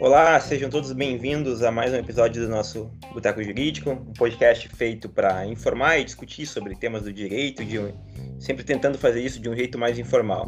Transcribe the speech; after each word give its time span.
Olá, 0.00 0.38
sejam 0.38 0.70
todos 0.70 0.92
bem-vindos 0.92 1.60
a 1.60 1.72
mais 1.72 1.92
um 1.92 1.96
episódio 1.96 2.40
do 2.40 2.48
nosso 2.48 2.88
Boteco 3.12 3.42
Jurídico, 3.42 3.90
um 3.90 4.12
podcast 4.12 4.68
feito 4.68 5.08
para 5.08 5.44
informar 5.44 5.98
e 5.98 6.04
discutir 6.04 6.46
sobre 6.46 6.76
temas 6.76 7.02
do 7.02 7.12
direito, 7.12 7.64
de 7.64 7.80
sempre 8.38 8.62
tentando 8.62 8.96
fazer 8.96 9.20
isso 9.20 9.40
de 9.40 9.48
um 9.48 9.56
jeito 9.56 9.76
mais 9.76 9.98
informal. 9.98 10.46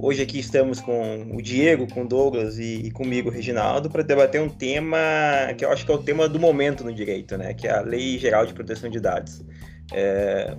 Hoje 0.00 0.22
aqui 0.22 0.40
estamos 0.40 0.80
com 0.80 1.36
o 1.36 1.40
Diego, 1.40 1.86
com 1.86 2.02
o 2.02 2.08
Douglas 2.08 2.58
e, 2.58 2.86
e 2.86 2.90
comigo, 2.90 3.30
Reginaldo, 3.30 3.88
para 3.88 4.02
debater 4.02 4.40
um 4.40 4.48
tema 4.48 4.98
que 5.56 5.64
eu 5.64 5.70
acho 5.70 5.86
que 5.86 5.92
é 5.92 5.94
o 5.94 6.02
tema 6.02 6.28
do 6.28 6.40
momento 6.40 6.82
no 6.82 6.92
direito, 6.92 7.38
né? 7.38 7.54
Que 7.54 7.68
é 7.68 7.70
a 7.70 7.80
Lei 7.80 8.18
Geral 8.18 8.44
de 8.44 8.54
Proteção 8.54 8.90
de 8.90 8.98
Dados. 8.98 9.40
É 9.92 10.56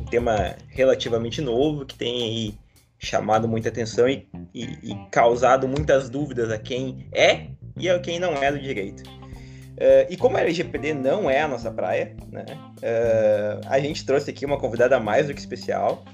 um 0.00 0.04
tema 0.06 0.56
relativamente 0.68 1.42
novo 1.42 1.84
que 1.84 1.94
tem 1.94 2.22
aí 2.22 2.63
chamado 2.98 3.48
muita 3.48 3.68
atenção 3.68 4.08
e, 4.08 4.28
e, 4.54 4.64
e, 4.82 5.06
causado 5.10 5.68
muitas 5.68 6.08
dúvidas 6.08 6.50
a 6.50 6.58
quem 6.58 7.08
é 7.12 7.48
e 7.76 7.88
a 7.88 7.98
quem 7.98 8.18
não 8.18 8.32
é 8.34 8.50
do 8.50 8.58
direito. 8.58 9.02
Uh, 9.74 10.06
e 10.08 10.16
como 10.16 10.36
a 10.36 10.40
LGPD 10.40 10.94
não 10.94 11.28
é 11.28 11.40
a 11.42 11.48
nossa 11.48 11.70
praia, 11.70 12.16
né, 12.30 12.44
uh, 12.48 13.66
a 13.68 13.80
gente 13.80 14.06
trouxe 14.06 14.30
aqui 14.30 14.46
uma 14.46 14.56
convidada 14.56 15.00
mais 15.00 15.26
do 15.26 15.34
que 15.34 15.40
especial, 15.40 16.04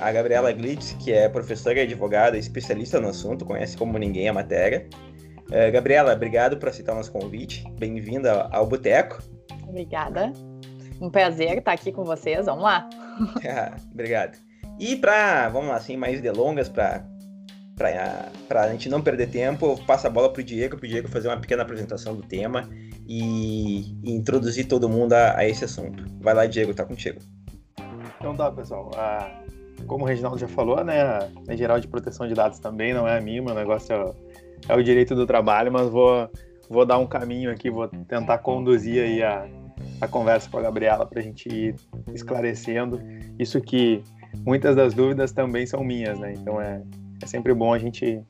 a 0.00 0.10
Gabriela 0.10 0.50
Glitz, 0.52 0.94
que 0.94 1.12
é 1.12 1.28
professora 1.28 1.78
e 1.78 1.82
advogada, 1.82 2.38
especialista 2.38 2.98
no 3.00 3.08
assunto, 3.08 3.44
conhece 3.44 3.76
como 3.76 3.98
ninguém 3.98 4.28
a 4.28 4.32
matéria. 4.32 4.88
Uh, 5.48 5.70
Gabriela, 5.70 6.14
obrigado 6.14 6.56
por 6.56 6.70
aceitar 6.70 6.92
o 6.92 6.96
nosso 6.96 7.12
convite. 7.12 7.64
Bem-vinda 7.78 8.48
ao 8.50 8.66
Boteco. 8.66 9.22
Obrigada. 9.68 10.32
Um 11.00 11.10
prazer 11.10 11.58
estar 11.58 11.72
aqui 11.72 11.92
com 11.92 12.04
vocês. 12.04 12.46
Vamos 12.46 12.64
lá. 12.64 12.88
ah, 13.48 13.76
obrigado. 13.92 14.38
E 14.78 14.96
para, 14.96 15.48
vamos 15.48 15.68
lá, 15.68 15.76
assim, 15.76 15.96
mais 15.96 16.20
delongas, 16.20 16.68
para 16.68 17.04
para 17.76 18.62
a 18.62 18.68
gente 18.70 18.88
não 18.88 19.02
perder 19.02 19.28
tempo, 19.30 19.66
eu 19.66 19.76
passo 19.84 20.06
a 20.06 20.10
bola 20.10 20.32
para 20.32 20.40
o 20.40 20.44
Diego, 20.44 20.76
para 20.76 20.86
o 20.86 20.88
Diego 20.88 21.08
fazer 21.08 21.28
uma 21.28 21.36
pequena 21.36 21.62
apresentação 21.62 22.14
do 22.14 22.22
tema 22.22 22.68
e, 23.06 23.96
e 24.02 24.12
introduzir 24.12 24.66
todo 24.66 24.88
mundo 24.88 25.12
a, 25.12 25.36
a, 25.36 25.48
esse 25.48 25.64
assunto. 25.64 26.04
Vai 26.20 26.34
lá, 26.34 26.46
Diego, 26.46 26.72
tá 26.72 26.84
contigo. 26.84 27.18
Então 28.18 28.36
tá, 28.36 28.50
pessoal. 28.52 28.90
Ah, 28.96 29.42
como 29.86 30.04
o 30.04 30.06
Reginaldo 30.06 30.38
já 30.38 30.48
falou, 30.48 30.82
né, 30.84 31.02
a 31.02 31.28
Lei 31.48 31.56
Geral 31.56 31.80
de 31.80 31.88
Proteção 31.88 32.28
de 32.28 32.34
Dados 32.34 32.58
também 32.58 32.94
não 32.94 33.08
é 33.08 33.18
a 33.18 33.20
minha, 33.20 33.42
meu 33.42 33.54
negócio 33.54 33.92
é, 33.92 34.12
é 34.68 34.76
o 34.76 34.82
direito 34.82 35.14
do 35.14 35.26
trabalho, 35.26 35.72
mas 35.72 35.88
vou, 35.88 36.30
vou 36.70 36.86
dar 36.86 36.98
um 36.98 37.06
caminho 37.06 37.50
aqui, 37.50 37.70
vou 37.70 37.88
tentar 37.88 38.38
conduzir 38.38 39.02
aí 39.02 39.22
a, 39.22 39.46
a 40.00 40.08
conversa 40.08 40.48
com 40.48 40.58
a 40.58 40.62
Gabriela 40.62 41.04
para 41.04 41.20
a 41.20 41.22
gente 41.22 41.48
ir 41.48 41.74
esclarecendo 42.14 43.00
isso 43.38 43.60
que 43.60 44.02
muitas 44.44 44.76
das 44.76 44.94
dúvidas 44.94 45.32
também 45.32 45.66
são 45.66 45.82
minhas, 45.84 46.18
né? 46.18 46.34
Então 46.36 46.60
é, 46.60 46.82
é 47.22 47.26
sempre 47.26 47.52
bom 47.54 47.72
a 47.72 47.78
gente 47.78 48.22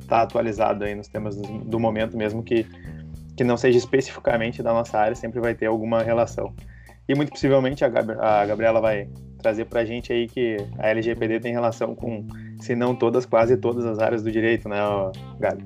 estar 0.00 0.18
tá 0.18 0.22
atualizado 0.22 0.84
aí 0.84 0.94
nos 0.94 1.08
temas 1.08 1.36
do, 1.36 1.58
do, 1.60 1.80
momento, 1.80 2.16
mesmo 2.16 2.42
que, 2.42 2.66
que 3.36 3.44
não 3.44 3.56
seja 3.56 3.78
especificamente 3.78 4.62
da 4.62 4.72
nossa 4.72 4.98
área, 4.98 5.14
sempre 5.14 5.40
vai 5.40 5.54
ter 5.54 5.66
alguma 5.66 6.02
relação. 6.02 6.54
E 7.08 7.14
muito 7.14 7.30
possivelmente 7.30 7.84
a, 7.84 7.88
Gab 7.88 8.12
a 8.18 8.46
Gabriela 8.46 8.80
vai 8.80 9.08
trazer 9.38 9.66
para 9.66 9.80
a 9.80 9.84
gente 9.84 10.12
aí 10.12 10.26
que 10.26 10.56
a 10.78 10.88
LGPD 10.88 11.40
tem 11.40 11.52
relação 11.52 11.94
com, 11.94 12.26
se 12.60 12.74
não 12.74 12.94
todas, 12.94 13.26
quase 13.26 13.56
todas 13.58 13.84
as 13.84 13.98
áreas 13.98 14.22
do 14.22 14.32
direito, 14.32 14.68
né, 14.68 14.78
Gabi? 15.38 15.64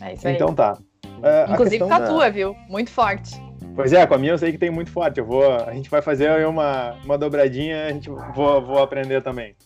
É 0.00 0.14
isso 0.14 0.26
aí. 0.26 0.34
Então 0.34 0.54
tá. 0.54 0.78
Uh, 1.04 1.52
Inclusive 1.52 1.78
com 1.80 1.92
a 1.92 1.98
da... 1.98 2.06
tua, 2.06 2.30
viu? 2.30 2.56
Muito 2.68 2.90
forte. 2.90 3.43
Pois 3.74 3.92
é, 3.92 4.06
com 4.06 4.14
a 4.14 4.18
minha 4.18 4.32
eu 4.32 4.38
sei 4.38 4.52
que 4.52 4.58
tem 4.58 4.70
muito 4.70 4.90
forte. 4.90 5.18
Eu 5.18 5.26
vou, 5.26 5.52
a 5.52 5.72
gente 5.72 5.90
vai 5.90 6.00
fazer 6.00 6.28
aí 6.28 6.44
uma, 6.44 6.92
uma 7.04 7.18
dobradinha, 7.18 7.86
a 7.86 7.92
gente 7.92 8.08
vou, 8.08 8.62
vou 8.62 8.78
aprender 8.78 9.20
também. 9.20 9.56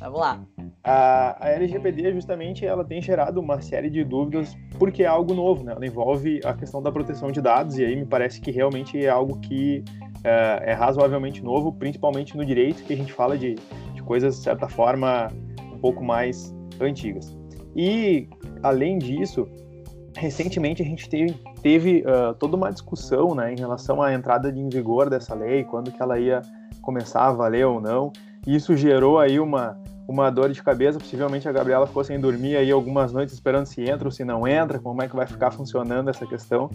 Vamos 0.00 0.20
lá. 0.20 0.42
A, 0.82 1.46
a 1.46 1.50
LGPD 1.50 2.12
justamente 2.12 2.66
ela 2.66 2.84
tem 2.84 3.00
gerado 3.00 3.40
uma 3.40 3.62
série 3.62 3.88
de 3.88 4.04
dúvidas 4.04 4.54
porque 4.78 5.04
é 5.04 5.06
algo 5.06 5.32
novo, 5.32 5.64
né? 5.64 5.72
Ela 5.72 5.86
envolve 5.86 6.40
a 6.44 6.52
questão 6.52 6.82
da 6.82 6.90
proteção 6.90 7.30
de 7.30 7.40
dados 7.40 7.78
e 7.78 7.84
aí 7.84 7.96
me 7.96 8.04
parece 8.04 8.40
que 8.40 8.50
realmente 8.50 9.02
é 9.02 9.08
algo 9.08 9.38
que 9.40 9.82
é, 10.24 10.72
é 10.72 10.72
razoavelmente 10.72 11.42
novo, 11.42 11.72
principalmente 11.72 12.36
no 12.36 12.44
direito 12.44 12.82
que 12.82 12.92
a 12.92 12.96
gente 12.96 13.12
fala 13.12 13.38
de, 13.38 13.54
de 13.94 14.02
coisas 14.02 14.36
de 14.36 14.42
certa 14.42 14.68
forma 14.68 15.28
um 15.72 15.78
pouco 15.78 16.04
mais 16.04 16.54
antigas. 16.80 17.34
E 17.76 18.28
além 18.62 18.98
disso, 18.98 19.48
recentemente 20.16 20.82
a 20.82 20.84
gente 20.84 21.08
teve, 21.08 21.34
teve 21.62 22.04
uh, 22.06 22.34
toda 22.34 22.56
uma 22.56 22.70
discussão 22.70 23.34
né, 23.34 23.52
em 23.52 23.58
relação 23.58 24.02
à 24.02 24.12
entrada 24.12 24.48
em 24.48 24.68
vigor 24.68 25.10
dessa 25.10 25.34
lei, 25.34 25.64
quando 25.64 25.90
que 25.90 26.02
ela 26.02 26.18
ia 26.18 26.42
começar 26.80 27.26
a 27.26 27.32
valer 27.32 27.66
ou 27.66 27.80
não. 27.80 28.12
E 28.46 28.54
isso 28.54 28.76
gerou 28.76 29.18
aí 29.18 29.40
uma, 29.40 29.76
uma 30.06 30.30
dor 30.30 30.50
de 30.50 30.62
cabeça. 30.62 30.98
Possivelmente 30.98 31.48
a 31.48 31.52
Gabriela 31.52 31.86
ficou 31.86 32.04
sem 32.04 32.20
dormir 32.20 32.56
aí 32.56 32.70
algumas 32.70 33.12
noites 33.12 33.34
esperando 33.34 33.66
se 33.66 33.82
entra 33.82 34.06
ou 34.06 34.10
se 34.10 34.24
não 34.24 34.46
entra, 34.46 34.78
como 34.78 35.02
é 35.02 35.08
que 35.08 35.16
vai 35.16 35.26
ficar 35.26 35.50
funcionando 35.50 36.10
essa 36.10 36.26
questão. 36.26 36.70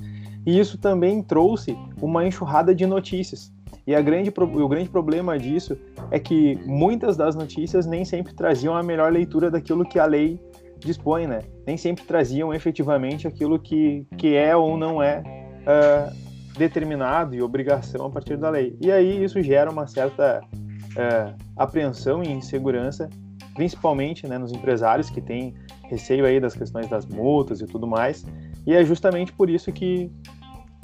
E 0.46 0.60
isso 0.60 0.78
também 0.78 1.22
trouxe 1.22 1.78
uma 2.02 2.26
enxurrada 2.26 2.74
de 2.74 2.86
notícias. 2.86 3.54
E 3.86 4.00
grande, 4.04 4.32
o 4.38 4.68
grande 4.68 4.90
problema 4.90 5.38
disso 5.38 5.78
é 6.12 6.20
que 6.20 6.60
muitas 6.66 7.18
das 7.18 7.36
notícias 7.36 7.86
nem 7.86 8.06
sempre 8.06 8.34
traziam 8.34 8.76
a 8.76 8.84
melhor 8.84 9.12
leitura 9.12 9.50
daquilo 9.50 9.84
que 9.84 9.98
a 9.98 10.06
lei 10.06 10.40
dispõe, 10.80 11.28
né? 11.28 11.42
Nem 11.66 11.78
sempre 11.78 12.04
traziam 12.06 12.54
efetivamente 12.54 13.28
aquilo 13.28 13.60
que, 13.60 14.06
que 14.18 14.36
é 14.36 14.56
ou 14.56 14.78
não 14.78 15.02
é 15.02 15.22
uh, 15.62 16.58
determinado 16.58 17.36
e 17.36 17.42
obrigação 17.42 18.06
a 18.06 18.10
partir 18.10 18.38
da 18.38 18.50
lei. 18.50 18.78
E 18.82 18.92
aí 18.92 19.24
isso 19.24 19.42
gera 19.42 19.70
uma 19.70 19.88
certa 19.88 20.42
uh, 20.44 21.36
apreensão 21.56 22.24
e 22.24 22.32
insegurança, 22.32 23.10
principalmente 23.54 24.28
né, 24.28 24.38
nos 24.38 24.52
empresários 24.52 25.10
que 25.10 25.22
têm 25.22 25.54
receio 25.84 26.26
aí 26.26 26.40
das 26.40 26.56
questões 26.56 26.88
das 26.88 27.06
multas 27.06 27.62
e 27.62 27.66
tudo 27.66 27.88
mais. 27.88 28.26
E 28.66 28.74
é 28.74 28.84
justamente 28.84 29.34
por 29.34 29.50
isso 29.50 29.72
que, 29.72 30.12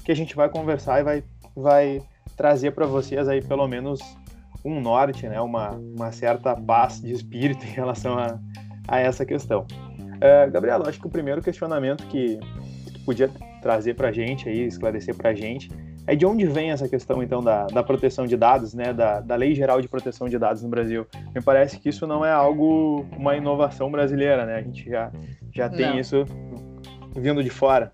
que 0.04 0.12
a 0.12 0.16
gente 0.16 0.36
vai 0.36 0.50
conversar 0.50 1.00
e 1.00 1.04
vai, 1.04 1.24
vai 1.56 2.02
trazer 2.36 2.72
para 2.72 2.86
vocês 2.86 3.28
aí 3.28 3.42
pelo 3.42 3.68
menos 3.68 4.00
um 4.64 4.82
norte, 4.82 5.28
né, 5.28 5.40
uma, 5.40 5.72
uma 5.72 6.12
certa 6.12 6.56
paz 6.56 7.00
de 7.00 7.12
espírito 7.12 7.64
em 7.68 7.70
relação 7.70 8.18
a, 8.18 8.40
a 8.88 9.00
essa 9.00 9.26
questão. 9.26 9.66
Gabriela, 10.52 10.88
acho 10.90 11.00
que 11.00 11.08
o 11.08 11.10
primeiro 11.10 11.42
questionamento 11.42 12.06
que, 12.08 12.40
que 12.92 13.00
podia 13.00 13.30
trazer 13.62 13.96
para 13.96 14.10
a 14.10 14.12
gente, 14.12 14.48
aí, 14.48 14.66
esclarecer 14.66 15.16
para 15.16 15.32
a 15.32 15.34
gente, 15.34 15.70
é 16.08 16.16
de 16.16 16.26
onde 16.26 16.46
vem 16.46 16.72
essa 16.72 16.88
questão, 16.88 17.24
então, 17.24 17.42
da, 17.42 17.66
da 17.66 17.82
proteção 17.82 18.28
de 18.28 18.38
dados, 18.38 18.74
né, 18.74 18.94
da, 18.94 19.20
da 19.20 19.36
Lei 19.36 19.56
Geral 19.56 19.82
de 19.82 19.88
Proteção 19.88 20.30
de 20.30 20.38
Dados 20.38 20.62
no 20.62 20.70
Brasil. 20.70 21.08
Me 21.34 21.42
parece 21.42 21.80
que 21.80 21.90
isso 21.90 22.06
não 22.06 22.24
é 22.24 22.32
algo, 22.32 23.06
uma 23.18 23.36
inovação 23.36 23.90
brasileira, 23.90 24.46
né? 24.46 24.58
A 24.58 24.62
gente 24.62 24.88
já, 24.88 25.12
já 25.52 25.68
tem 25.68 25.90
não. 25.90 26.00
isso 26.00 26.26
vindo 27.16 27.44
de 27.44 27.50
fora. 27.50 27.92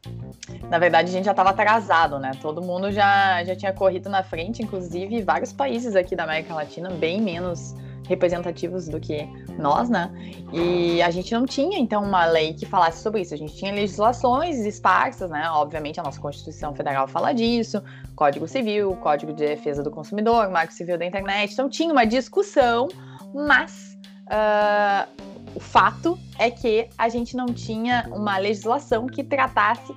Na 0.69 0.78
verdade, 0.78 1.09
a 1.09 1.12
gente 1.12 1.25
já 1.25 1.31
estava 1.31 1.52
atrasado, 1.52 2.19
né? 2.19 2.31
Todo 2.41 2.62
mundo 2.62 2.91
já, 2.91 3.44
já 3.46 3.56
tinha 3.56 3.72
corrido 3.72 4.09
na 4.09 4.23
frente, 4.23 4.62
inclusive 4.62 5.22
vários 5.22 5.53
países 5.53 5.96
aqui 5.96 6.16
da 6.16 6.23
América 6.23 6.53
Latina, 6.53 6.90
bem 6.90 7.22
menos 7.22 7.73
representativos 8.11 8.88
do 8.88 8.99
que 8.99 9.27
nós, 9.57 9.89
né? 9.89 10.11
E 10.53 11.01
a 11.01 11.09
gente 11.09 11.33
não 11.33 11.45
tinha, 11.45 11.79
então, 11.79 12.03
uma 12.03 12.25
lei 12.25 12.53
que 12.53 12.66
falasse 12.66 13.01
sobre 13.01 13.22
isso. 13.22 13.33
A 13.33 13.38
gente 13.38 13.55
tinha 13.55 13.73
legislações 13.73 14.59
esparsas, 14.66 15.29
né? 15.29 15.49
Obviamente, 15.51 15.99
a 15.99 16.03
nossa 16.03 16.19
Constituição 16.19 16.75
Federal 16.75 17.07
fala 17.07 17.33
disso, 17.33 17.81
Código 18.16 18.47
Civil, 18.47 18.95
Código 18.97 19.33
de 19.33 19.45
Defesa 19.45 19.81
do 19.81 19.89
Consumidor, 19.89 20.49
Marco 20.49 20.73
Civil 20.73 20.97
da 20.97 21.05
Internet. 21.05 21.53
Então, 21.53 21.69
tinha 21.69 21.91
uma 21.91 22.05
discussão, 22.05 22.88
mas. 23.33 23.91
Uh, 24.28 25.31
o 25.53 25.59
fato 25.59 26.17
é 26.39 26.49
que 26.49 26.88
a 26.97 27.09
gente 27.09 27.35
não 27.35 27.47
tinha 27.47 28.07
uma 28.13 28.38
legislação 28.38 29.05
que 29.05 29.22
tratasse 29.22 29.93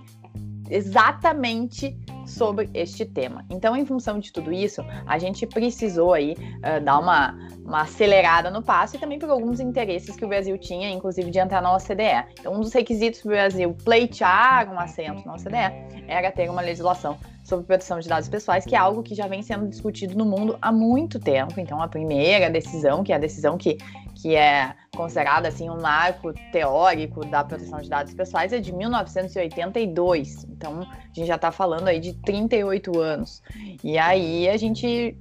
exatamente 0.68 1.96
sobre 2.26 2.70
este 2.74 3.04
tema. 3.04 3.44
Então, 3.50 3.76
em 3.76 3.84
função 3.84 4.18
de 4.18 4.32
tudo 4.32 4.52
isso, 4.52 4.82
a 5.06 5.18
gente 5.18 5.46
precisou 5.46 6.12
aí 6.12 6.32
uh, 6.32 6.84
dar 6.84 6.98
uma, 6.98 7.38
uma 7.64 7.82
acelerada 7.82 8.50
no 8.50 8.62
passo 8.62 8.96
e 8.96 8.98
também 8.98 9.18
por 9.18 9.30
alguns 9.30 9.60
interesses 9.60 10.16
que 10.16 10.24
o 10.24 10.28
Brasil 10.28 10.56
tinha, 10.58 10.90
inclusive 10.90 11.30
de 11.30 11.38
entrar 11.38 11.60
na 11.60 11.74
OCDE. 11.74 12.24
Então, 12.40 12.54
um 12.54 12.60
dos 12.60 12.72
requisitos 12.72 13.20
para 13.20 13.28
o 13.28 13.32
Brasil 13.32 13.76
pleitear 13.84 14.72
um 14.72 14.78
assento 14.78 15.26
na 15.26 15.34
OCDE 15.34 16.04
era 16.08 16.30
ter 16.30 16.50
uma 16.50 16.60
legislação 16.60 17.16
sobre 17.44 17.66
proteção 17.66 18.00
de 18.00 18.08
dados 18.08 18.28
pessoais, 18.28 18.64
que 18.64 18.74
é 18.74 18.78
algo 18.78 19.02
que 19.02 19.14
já 19.14 19.26
vem 19.26 19.42
sendo 19.42 19.68
discutido 19.68 20.16
no 20.16 20.24
mundo 20.24 20.56
há 20.62 20.72
muito 20.72 21.20
tempo. 21.20 21.60
Então, 21.60 21.80
a 21.82 21.86
primeira 21.86 22.48
decisão, 22.48 23.04
que 23.04 23.12
é 23.12 23.16
a 23.16 23.18
decisão 23.18 23.58
que 23.58 23.76
que 24.24 24.34
é 24.36 24.72
considerada 24.96 25.48
assim 25.48 25.68
um 25.68 25.78
marco 25.78 26.32
teórico 26.50 27.26
da 27.26 27.44
proteção 27.44 27.82
de 27.82 27.90
dados 27.90 28.14
pessoais, 28.14 28.54
é 28.54 28.58
de 28.58 28.72
1982. 28.72 30.44
Então, 30.44 30.80
a 30.80 31.12
gente 31.12 31.26
já 31.26 31.34
está 31.34 31.52
falando 31.52 31.88
aí 31.88 32.00
de 32.00 32.14
38 32.14 32.98
anos. 32.98 33.42
E 33.84 33.98
aí 33.98 34.48
a 34.48 34.56
gente 34.56 35.14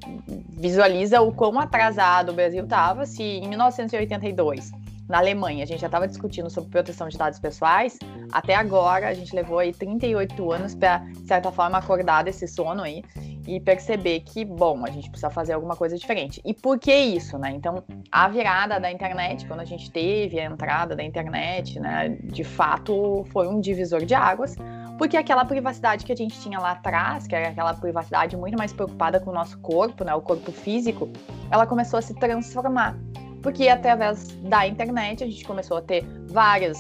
visualiza 0.52 1.20
o 1.20 1.34
quão 1.34 1.60
atrasado 1.60 2.30
o 2.30 2.34
Brasil 2.34 2.64
estava 2.64 3.06
se 3.06 3.22
em 3.22 3.50
1982 3.50 4.72
na 5.14 5.20
Alemanha 5.20 5.64
a 5.64 5.68
gente 5.68 5.80
já 5.80 5.86
estava 5.86 6.08
discutindo 6.08 6.50
sobre 6.50 6.72
proteção 6.72 7.08
de 7.08 7.16
dados 7.16 7.38
pessoais, 7.38 8.00
até 8.32 8.56
agora 8.56 9.08
a 9.08 9.14
gente 9.14 9.36
levou 9.36 9.60
aí 9.60 9.72
38 9.72 10.52
anos 10.52 10.74
para, 10.74 10.98
de 10.98 11.28
certa 11.28 11.52
forma, 11.52 11.78
acordar 11.78 12.24
desse 12.24 12.48
sono 12.48 12.82
aí 12.82 13.04
e 13.48 13.60
perceber 13.60 14.22
que, 14.22 14.44
bom, 14.44 14.84
a 14.84 14.90
gente 14.90 15.12
precisa 15.12 15.30
fazer 15.30 15.54
alguma 15.54 15.76
coisa 15.76 15.96
diferente. 15.96 16.42
E 16.44 16.52
por 16.52 16.80
que 16.80 16.92
isso, 16.92 17.38
né? 17.38 17.52
Então, 17.52 17.84
a 18.12 18.28
virada 18.28 18.80
da 18.80 18.92
internet, 18.92 19.46
quando 19.46 19.60
a 19.60 19.66
gente 19.66 19.92
teve 19.92 20.40
a 20.40 20.46
entrada 20.46 20.96
da 20.96 21.04
internet, 21.04 21.80
né, 21.80 22.10
de 22.10 22.44
fato 22.44 23.24
foi 23.32 23.48
um 23.48 23.60
divisor 23.60 24.04
de 24.04 24.16
águas, 24.16 24.56
porque 24.98 25.16
aquela 25.16 25.46
privacidade 25.46 26.06
que 26.06 26.12
a 26.12 26.16
gente 26.16 26.40
tinha 26.40 26.58
lá 26.60 26.72
atrás, 26.72 27.28
que 27.28 27.36
era 27.36 27.50
aquela 27.50 27.76
privacidade 27.76 28.36
muito 28.36 28.58
mais 28.58 28.74
preocupada 28.74 29.20
com 29.20 29.30
o 29.30 29.34
nosso 29.34 29.60
corpo, 29.60 30.04
né, 30.04 30.16
o 30.16 30.22
corpo 30.22 30.52
físico, 30.52 31.08
ela 31.52 31.68
começou 31.68 32.00
a 32.00 32.02
se 32.02 32.16
transformar. 32.16 32.98
Porque 33.44 33.68
através 33.68 34.30
da 34.42 34.66
internet 34.66 35.24
a 35.24 35.28
gente 35.28 35.46
começou 35.46 35.78
a 35.78 35.82
ter 35.82 36.04
várias 36.28 36.80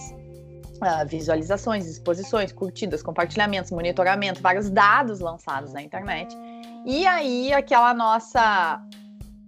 uh, 0.81 1.05
visualizações, 1.07 1.85
exposições, 1.85 2.53
curtidas, 2.53 3.03
compartilhamentos, 3.03 3.69
monitoramento, 3.69 4.41
vários 4.41 4.69
dados 4.69 5.19
lançados 5.19 5.73
na 5.73 5.83
internet. 5.83 6.35
E 6.85 7.05
aí 7.05 7.53
aquela 7.53 7.93
nossa 7.93 8.81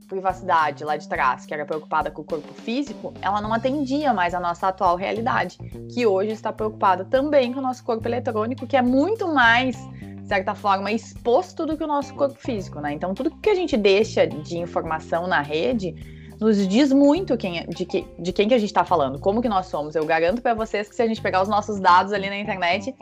privacidade 0.07 0.83
lá 0.83 0.97
de 0.97 1.07
trás, 1.07 1.45
que 1.45 1.53
era 1.53 1.65
preocupada 1.65 2.11
com 2.11 2.21
o 2.21 2.25
corpo 2.25 2.53
físico, 2.53 3.13
ela 3.21 3.41
não 3.41 3.53
atendia 3.53 4.13
mais 4.13 4.33
a 4.33 4.39
nossa 4.39 4.67
atual 4.67 4.95
realidade, 4.95 5.57
que 5.91 6.05
hoje 6.05 6.31
está 6.31 6.53
preocupada 6.53 7.05
também 7.05 7.51
com 7.53 7.59
o 7.59 7.63
nosso 7.63 7.83
corpo 7.83 8.07
eletrônico, 8.07 8.67
que 8.67 8.77
é 8.77 8.81
muito 8.81 9.27
mais, 9.27 9.75
de 10.21 10.27
certa 10.27 10.53
forma, 10.53 10.91
exposto 10.91 11.65
do 11.65 11.75
que 11.75 11.83
o 11.83 11.87
nosso 11.87 12.13
corpo 12.13 12.35
físico, 12.39 12.79
né? 12.79 12.93
Então, 12.93 13.13
tudo 13.13 13.31
que 13.31 13.49
a 13.49 13.55
gente 13.55 13.75
deixa 13.75 14.27
de 14.27 14.57
informação 14.57 15.27
na 15.27 15.41
rede 15.41 15.95
nos 16.39 16.67
diz 16.67 16.91
muito 16.91 17.37
quem, 17.37 17.59
é, 17.59 17.63
de, 17.65 17.85
que, 17.85 18.05
de 18.19 18.33
quem 18.33 18.47
que 18.47 18.53
a 18.53 18.57
gente 18.57 18.69
está 18.69 18.83
falando, 18.83 19.19
como 19.19 19.41
que 19.41 19.49
nós 19.49 19.67
somos. 19.67 19.95
Eu 19.95 20.05
garanto 20.05 20.41
para 20.41 20.53
vocês 20.53 20.89
que 20.89 20.95
se 20.95 21.01
a 21.01 21.07
gente 21.07 21.21
pegar 21.21 21.41
os 21.41 21.49
nossos 21.49 21.79
dados 21.79 22.13
ali 22.13 22.29
na 22.29 22.37
internet, 22.37 22.95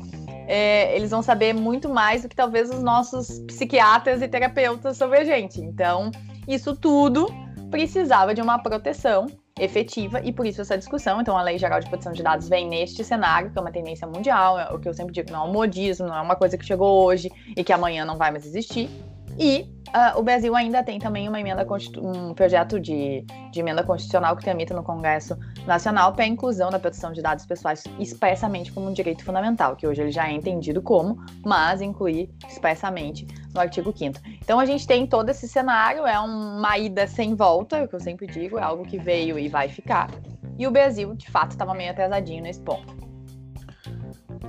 é, 0.47 0.95
eles 0.95 1.11
vão 1.11 1.21
saber 1.21 1.53
muito 1.53 1.89
mais 1.89 2.23
do 2.23 2.29
que 2.29 2.35
talvez 2.35 2.69
os 2.69 2.81
nossos 2.81 3.39
psiquiatras 3.47 4.21
e 4.21 4.27
terapeutas 4.27 4.97
sobre 4.97 5.19
a 5.19 5.23
gente. 5.23 5.61
Então, 5.61 6.11
isso 6.47 6.75
tudo 6.75 7.27
precisava 7.71 8.33
de 8.33 8.41
uma 8.41 8.59
proteção 8.59 9.25
efetiva 9.59 10.19
e 10.23 10.31
por 10.31 10.45
isso 10.45 10.61
essa 10.61 10.77
discussão. 10.77 11.21
Então, 11.21 11.37
a 11.37 11.41
Lei 11.41 11.57
Geral 11.57 11.79
de 11.79 11.87
Proteção 11.87 12.11
de 12.11 12.23
Dados 12.23 12.49
vem 12.49 12.67
neste 12.67 13.03
cenário, 13.03 13.51
que 13.51 13.57
é 13.57 13.61
uma 13.61 13.71
tendência 13.71 14.07
mundial, 14.07 14.59
é 14.59 14.73
o 14.73 14.79
que 14.79 14.87
eu 14.87 14.93
sempre 14.93 15.13
digo, 15.13 15.31
não 15.31 15.45
é 15.45 15.49
um 15.49 15.53
modismo, 15.53 16.07
não 16.07 16.15
é 16.15 16.21
uma 16.21 16.35
coisa 16.35 16.57
que 16.57 16.65
chegou 16.65 17.05
hoje 17.05 17.31
e 17.55 17.63
que 17.63 17.71
amanhã 17.71 18.05
não 18.05 18.17
vai 18.17 18.31
mais 18.31 18.45
existir. 18.45 18.89
E 19.37 19.69
uh, 19.89 20.19
o 20.19 20.23
Brasil 20.23 20.55
ainda 20.55 20.83
tem 20.83 20.99
também 20.99 21.27
uma 21.27 21.39
emenda 21.39 21.65
um 22.01 22.33
projeto 22.33 22.79
de, 22.79 23.25
de 23.51 23.59
emenda 23.59 23.83
constitucional 23.83 24.35
que 24.35 24.43
tramita 24.43 24.73
no 24.73 24.83
Congresso 24.83 25.37
Nacional 25.65 26.13
para 26.13 26.23
a 26.23 26.27
inclusão 26.27 26.69
da 26.69 26.79
proteção 26.79 27.11
de 27.11 27.21
dados 27.21 27.45
pessoais 27.45 27.83
expressamente 27.99 28.71
como 28.71 28.89
um 28.89 28.93
direito 28.93 29.23
fundamental, 29.23 29.75
que 29.75 29.87
hoje 29.87 30.01
ele 30.01 30.11
já 30.11 30.27
é 30.27 30.31
entendido 30.31 30.81
como, 30.81 31.23
mas 31.45 31.81
incluir 31.81 32.29
expressamente 32.47 33.25
no 33.53 33.61
artigo 33.61 33.93
5 33.95 34.19
Então 34.41 34.59
a 34.59 34.65
gente 34.65 34.85
tem 34.87 35.05
todo 35.05 35.29
esse 35.29 35.47
cenário, 35.47 36.05
é 36.05 36.19
uma 36.19 36.77
ida 36.77 37.07
sem 37.07 37.35
volta, 37.35 37.77
é 37.77 37.83
o 37.83 37.87
que 37.87 37.95
eu 37.95 37.99
sempre 37.99 38.27
digo, 38.27 38.57
é 38.57 38.63
algo 38.63 38.83
que 38.83 38.97
veio 38.97 39.37
e 39.37 39.47
vai 39.47 39.69
ficar. 39.69 40.09
E 40.57 40.67
o 40.67 40.71
Brasil, 40.71 41.15
de 41.15 41.29
fato, 41.31 41.51
estava 41.51 41.73
meio 41.73 41.91
atrasadinho 41.91 42.43
nesse 42.43 42.61
ponto. 42.61 43.03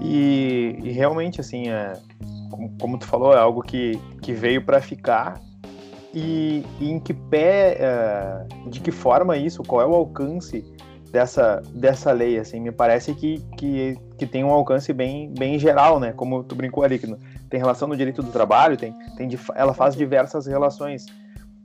E, 0.00 0.76
e 0.82 0.90
realmente, 0.90 1.40
assim, 1.40 1.68
é, 1.68 1.94
como, 2.54 2.76
como 2.80 2.98
tu 2.98 3.06
falou, 3.06 3.32
é 3.32 3.38
algo 3.38 3.62
que, 3.62 4.00
que 4.22 4.32
veio 4.32 4.64
para 4.64 4.80
ficar. 4.80 5.40
E, 6.12 6.64
e, 6.80 6.90
em 6.90 7.00
que 7.00 7.12
pé, 7.12 7.78
uh, 7.80 8.70
de 8.70 8.80
que 8.80 8.92
forma 8.92 9.36
isso, 9.36 9.64
qual 9.64 9.82
é 9.82 9.86
o 9.86 9.94
alcance 9.94 10.64
dessa, 11.10 11.60
dessa 11.74 12.12
lei, 12.12 12.38
assim, 12.38 12.60
me 12.60 12.70
parece 12.70 13.14
que, 13.14 13.40
que, 13.56 13.98
que 14.16 14.26
tem 14.26 14.44
um 14.44 14.50
alcance 14.50 14.92
bem, 14.92 15.32
bem 15.36 15.58
geral, 15.58 15.98
né, 15.98 16.12
como 16.12 16.44
tu 16.44 16.54
brincou 16.54 16.84
ali, 16.84 17.00
que 17.00 17.06
tem 17.50 17.58
relação 17.58 17.88
no 17.88 17.96
direito 17.96 18.22
do 18.22 18.30
trabalho, 18.30 18.76
tem, 18.76 18.92
tem, 19.16 19.28
ela 19.56 19.74
faz 19.74 19.96
diversas 19.96 20.46
relações, 20.46 21.06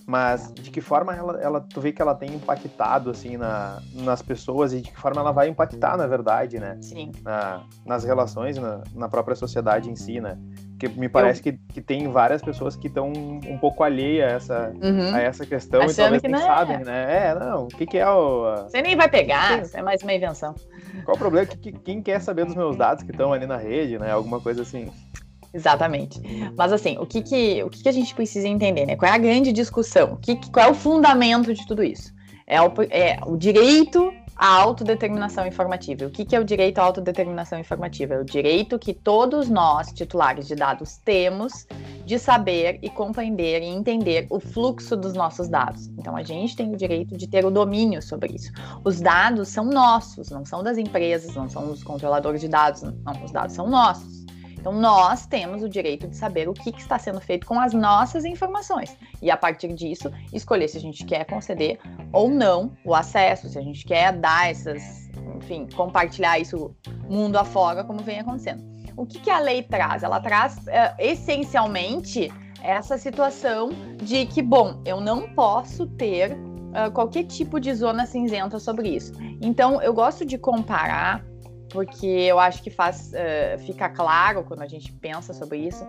mas 0.09 0.51
de 0.55 0.71
que 0.71 0.81
forma 0.81 1.15
ela, 1.15 1.39
ela 1.39 1.61
tu 1.61 1.79
vê 1.79 1.91
que 1.91 2.01
ela 2.01 2.15
tem 2.15 2.33
impactado 2.33 3.11
assim 3.11 3.37
na, 3.37 3.79
nas 3.93 4.23
pessoas 4.23 4.73
e 4.73 4.81
de 4.81 4.89
que 4.89 4.99
forma 4.99 5.21
ela 5.21 5.31
vai 5.31 5.47
impactar 5.47 5.95
na 5.95 6.07
verdade 6.07 6.57
né? 6.57 6.79
Sim. 6.81 7.11
Na, 7.23 7.61
nas 7.85 8.03
relações 8.03 8.57
na, 8.57 8.83
na 8.95 9.07
própria 9.07 9.35
sociedade 9.35 9.87
em 9.87 9.95
si 9.95 10.19
né 10.19 10.35
porque 10.79 10.87
me 10.87 11.09
parece 11.09 11.41
Eu... 11.41 11.43
que, 11.43 11.59
que 11.73 11.81
tem 11.81 12.07
várias 12.07 12.41
pessoas 12.41 12.77
que 12.77 12.87
estão 12.87 13.11
um 13.11 13.57
pouco 13.57 13.83
alheias 13.83 14.31
a 14.31 14.35
essa, 14.35 14.73
uhum. 14.81 15.13
a 15.13 15.19
essa 15.19 15.45
questão 15.45 15.81
Achando 15.81 16.15
e 16.15 16.21
talvez 16.21 16.23
nem 16.23 16.33
é. 16.35 16.37
sabem, 16.37 16.77
né? 16.79 17.27
É, 17.27 17.35
não, 17.35 17.65
o 17.65 17.67
que, 17.67 17.85
que 17.85 17.97
é 17.97 18.09
o. 18.09 18.63
Você 18.63 18.81
nem 18.81 18.95
vai 18.95 19.09
pegar, 19.09 19.61
é 19.73 19.81
mais 19.81 20.01
uma 20.01 20.13
invenção. 20.13 20.55
Qual 21.03 21.15
o 21.15 21.19
problema? 21.19 21.45
Que, 21.45 21.73
quem 21.73 22.01
quer 22.01 22.21
saber 22.21 22.45
dos 22.45 22.55
meus 22.55 22.77
dados 22.77 23.03
que 23.03 23.11
estão 23.11 23.33
ali 23.33 23.45
na 23.45 23.57
rede, 23.57 23.99
né? 23.99 24.09
Alguma 24.11 24.39
coisa 24.39 24.61
assim. 24.61 24.89
Exatamente. 25.53 26.21
Mas 26.55 26.71
assim, 26.71 26.97
o 26.97 27.05
que, 27.05 27.21
que, 27.21 27.61
o 27.63 27.69
que, 27.69 27.83
que 27.83 27.89
a 27.89 27.91
gente 27.93 28.15
precisa 28.15 28.47
entender, 28.47 28.85
né? 28.85 28.95
Qual 28.95 29.11
é 29.11 29.15
a 29.15 29.17
grande 29.17 29.51
discussão? 29.51 30.13
O 30.13 30.17
que, 30.17 30.39
qual 30.51 30.67
é 30.67 30.71
o 30.71 30.75
fundamento 30.75 31.53
de 31.53 31.67
tudo 31.67 31.83
isso? 31.83 32.13
É 32.47 32.61
o, 32.61 32.71
é 32.89 33.19
o 33.25 33.35
direito 33.35 34.13
à 34.39 34.47
autodeterminação 34.47 35.45
informativa. 35.45 36.05
O 36.05 36.09
que, 36.09 36.23
que 36.23 36.33
é 36.33 36.39
o 36.39 36.45
direito 36.45 36.79
à 36.79 36.83
autodeterminação 36.83 37.59
informativa? 37.59 38.13
É 38.13 38.19
o 38.21 38.23
direito 38.23 38.79
que 38.79 38.93
todos 38.93 39.49
nós, 39.49 39.91
titulares 39.91 40.47
de 40.47 40.55
dados, 40.55 40.95
temos 41.03 41.67
de 42.05 42.17
saber 42.17 42.79
e 42.81 42.89
compreender 42.89 43.61
e 43.61 43.65
entender 43.65 44.27
o 44.29 44.39
fluxo 44.39 44.95
dos 44.95 45.13
nossos 45.13 45.49
dados. 45.49 45.87
Então, 45.97 46.15
a 46.15 46.23
gente 46.23 46.55
tem 46.55 46.73
o 46.73 46.77
direito 46.77 47.17
de 47.17 47.27
ter 47.27 47.45
o 47.45 47.51
domínio 47.51 48.01
sobre 48.01 48.33
isso. 48.33 48.49
Os 48.85 49.01
dados 49.01 49.49
são 49.49 49.65
nossos, 49.65 50.29
não 50.29 50.45
são 50.45 50.63
das 50.63 50.77
empresas, 50.77 51.35
não 51.35 51.49
são 51.49 51.67
dos 51.67 51.83
controladores 51.83 52.39
de 52.39 52.47
dados, 52.47 52.81
não, 52.81 52.95
os 53.25 53.31
dados 53.31 53.53
são 53.53 53.69
nossos. 53.69 54.25
Então, 54.59 54.73
nós 54.73 55.25
temos 55.25 55.63
o 55.63 55.69
direito 55.69 56.07
de 56.07 56.15
saber 56.15 56.49
o 56.49 56.53
que, 56.53 56.71
que, 56.71 56.81
está 56.81 56.99
sendo 56.99 57.21
feito 57.21 57.47
com 57.47 57.59
as 57.59 57.73
nossas 57.73 58.25
informações. 58.25 58.95
E, 59.21 59.31
a 59.31 59.37
partir 59.37 59.73
disso, 59.73 60.11
escolher 60.33 60.67
se 60.67 60.77
a 60.77 60.81
gente 60.81 61.05
quer 61.05 61.25
conceder 61.25 61.79
ou 62.11 62.29
não 62.29 62.71
o 62.83 62.93
acesso, 62.93 63.47
se 63.47 63.57
a 63.57 63.61
gente 63.61 63.85
quer 63.85 64.11
dar 64.11 64.49
essas, 64.49 65.09
enfim, 65.37 65.67
compartilhar 65.73 66.39
isso 66.39 66.75
mundo 67.07 67.37
afora, 67.37 67.83
como 67.85 67.99
vem 67.99 68.19
acontecendo. 68.19 68.63
O 68.97 69.05
que, 69.05 69.19
que 69.19 69.29
a 69.29 69.39
lei 69.39 69.63
traz? 69.63 70.03
Ela 70.03 70.19
traz, 70.19 70.57
uh, 70.57 70.95
essencialmente, 70.99 72.29
essa 72.61 72.97
situação 72.97 73.69
de 74.03 74.25
que, 74.25 74.41
bom, 74.41 74.81
eu 74.85 74.99
não 74.99 75.33
posso 75.33 75.87
ter 75.87 76.33
uh, 76.33 76.91
qualquer 76.91 77.23
tipo 77.23 77.61
de 77.61 77.73
zona 77.73 78.05
cinzenta 78.05 78.59
sobre 78.59 78.89
isso. 78.89 79.13
Então, 79.41 79.81
eu 79.81 79.93
gosto 79.93 80.25
de 80.25 80.37
comparar 80.37 81.23
porque 81.71 82.07
eu 82.07 82.39
acho 82.39 82.61
que 82.61 82.69
faz 82.69 83.11
uh, 83.13 83.59
fica 83.65 83.89
claro 83.89 84.43
quando 84.43 84.61
a 84.61 84.67
gente 84.67 84.91
pensa 84.93 85.33
sobre 85.33 85.59
isso 85.59 85.85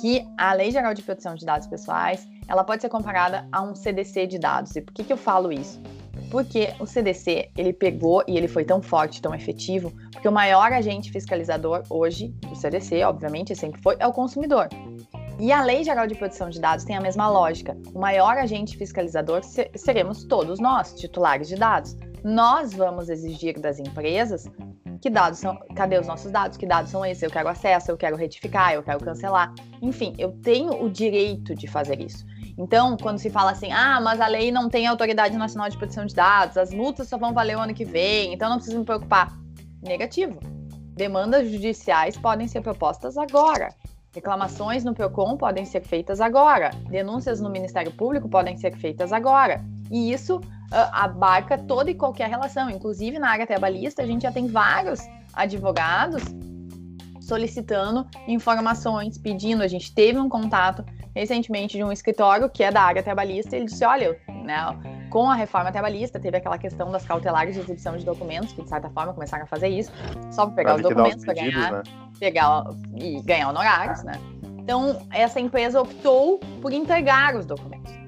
que 0.00 0.26
a 0.36 0.52
Lei 0.52 0.70
Geral 0.70 0.94
de 0.94 1.02
Proteção 1.02 1.34
de 1.34 1.44
Dados 1.44 1.66
Pessoais 1.66 2.26
ela 2.48 2.62
pode 2.62 2.82
ser 2.82 2.88
comparada 2.88 3.46
a 3.50 3.62
um 3.62 3.74
CDC 3.74 4.26
de 4.26 4.38
dados. 4.38 4.74
E 4.76 4.80
por 4.80 4.92
que, 4.92 5.02
que 5.02 5.12
eu 5.12 5.16
falo 5.16 5.52
isso? 5.52 5.80
Porque 6.30 6.72
o 6.78 6.86
CDC 6.86 7.50
ele 7.56 7.72
pegou 7.72 8.22
e 8.26 8.36
ele 8.36 8.48
foi 8.48 8.64
tão 8.64 8.80
forte, 8.82 9.22
tão 9.22 9.34
efetivo, 9.34 9.92
porque 10.12 10.28
o 10.28 10.32
maior 10.32 10.72
agente 10.72 11.10
fiscalizador 11.10 11.82
hoje 11.88 12.28
do 12.48 12.54
CDC, 12.54 13.02
obviamente, 13.04 13.54
sempre 13.54 13.80
foi, 13.80 13.96
é 13.98 14.06
o 14.06 14.12
consumidor. 14.12 14.68
E 15.38 15.52
a 15.52 15.62
Lei 15.62 15.84
Geral 15.84 16.06
de 16.06 16.14
Proteção 16.14 16.48
de 16.48 16.60
Dados 16.60 16.84
tem 16.84 16.96
a 16.96 17.00
mesma 17.00 17.28
lógica. 17.28 17.76
O 17.94 17.98
maior 17.98 18.38
agente 18.38 18.76
fiscalizador 18.76 19.42
seremos 19.74 20.24
todos 20.24 20.58
nós, 20.58 20.94
titulares 20.94 21.48
de 21.48 21.56
dados. 21.56 21.94
Nós 22.24 22.72
vamos 22.72 23.08
exigir 23.08 23.60
das 23.60 23.78
empresas 23.78 24.48
que 25.06 25.10
dados 25.10 25.38
são, 25.38 25.56
cadê 25.76 26.00
os 26.00 26.06
nossos 26.08 26.32
dados? 26.32 26.56
Que 26.56 26.66
dados 26.66 26.90
são 26.90 27.06
esses? 27.06 27.22
Eu 27.22 27.30
quero 27.30 27.48
acesso, 27.48 27.92
eu 27.92 27.96
quero 27.96 28.16
retificar, 28.16 28.72
eu 28.72 28.82
quero 28.82 28.98
cancelar. 28.98 29.54
Enfim, 29.80 30.12
eu 30.18 30.32
tenho 30.32 30.82
o 30.82 30.90
direito 30.90 31.54
de 31.54 31.68
fazer 31.68 32.00
isso. 32.00 32.26
Então, 32.58 32.96
quando 32.96 33.18
se 33.18 33.30
fala 33.30 33.52
assim, 33.52 33.70
ah, 33.70 34.00
mas 34.00 34.20
a 34.20 34.26
lei 34.26 34.50
não 34.50 34.68
tem 34.68 34.84
autoridade 34.84 35.36
nacional 35.36 35.70
de 35.70 35.78
proteção 35.78 36.06
de 36.06 36.12
dados, 36.12 36.56
as 36.56 36.74
multas 36.74 37.06
só 37.06 37.16
vão 37.16 37.32
valer 37.32 37.56
o 37.56 37.60
ano 37.60 37.72
que 37.72 37.84
vem, 37.84 38.32
então 38.32 38.48
não 38.48 38.56
precisa 38.56 38.76
me 38.76 38.84
preocupar. 38.84 39.32
Negativo. 39.80 40.40
Demandas 40.96 41.48
judiciais 41.48 42.16
podem 42.16 42.48
ser 42.48 42.60
propostas 42.60 43.16
agora. 43.16 43.68
Reclamações 44.12 44.82
no 44.82 44.92
PROCON 44.92 45.36
podem 45.36 45.64
ser 45.64 45.82
feitas 45.82 46.20
agora. 46.20 46.70
Denúncias 46.88 47.40
no 47.40 47.48
Ministério 47.48 47.92
Público 47.92 48.28
podem 48.28 48.56
ser 48.56 48.76
feitas 48.76 49.12
agora. 49.12 49.64
E 49.90 50.12
isso 50.12 50.36
uh, 50.36 50.42
abarca 50.92 51.56
toda 51.58 51.90
e 51.90 51.94
qualquer 51.94 52.28
relação. 52.28 52.70
Inclusive, 52.70 53.18
na 53.18 53.30
área 53.30 53.46
trabalhista, 53.46 54.02
a 54.02 54.06
gente 54.06 54.22
já 54.22 54.32
tem 54.32 54.46
vários 54.46 55.00
advogados 55.32 56.22
solicitando 57.20 58.06
informações, 58.28 59.18
pedindo. 59.18 59.62
A 59.62 59.68
gente 59.68 59.92
teve 59.92 60.18
um 60.18 60.28
contato 60.28 60.84
recentemente 61.14 61.76
de 61.76 61.82
um 61.82 61.90
escritório 61.90 62.48
que 62.48 62.62
é 62.62 62.70
da 62.70 62.82
área 62.82 63.02
trabalhista. 63.02 63.56
E 63.56 63.60
ele 63.60 63.66
disse: 63.66 63.84
olha, 63.84 64.18
né, 64.28 65.08
com 65.10 65.30
a 65.30 65.34
reforma 65.34 65.72
trabalhista, 65.72 66.20
teve 66.20 66.36
aquela 66.36 66.58
questão 66.58 66.90
das 66.90 67.04
cautelares 67.04 67.54
de 67.54 67.60
exibição 67.60 67.96
de 67.96 68.04
documentos, 68.04 68.52
que 68.52 68.62
de 68.62 68.68
certa 68.68 68.88
forma 68.90 69.12
começaram 69.12 69.44
a 69.44 69.46
fazer 69.46 69.68
isso, 69.68 69.90
só 70.30 70.46
para 70.46 70.54
pegar 70.54 70.74
pra 70.74 70.76
os 70.76 70.82
documentos, 70.82 71.24
para 71.24 71.34
ganhar, 71.34 71.72
né? 71.72 71.82
pegar 72.18 72.64
e 72.96 73.20
ganhar 73.22 73.48
honorários, 73.48 74.02
né? 74.04 74.14
Então, 74.58 75.00
essa 75.12 75.40
empresa 75.40 75.80
optou 75.80 76.40
por 76.60 76.72
entregar 76.72 77.36
os 77.36 77.46
documentos. 77.46 78.05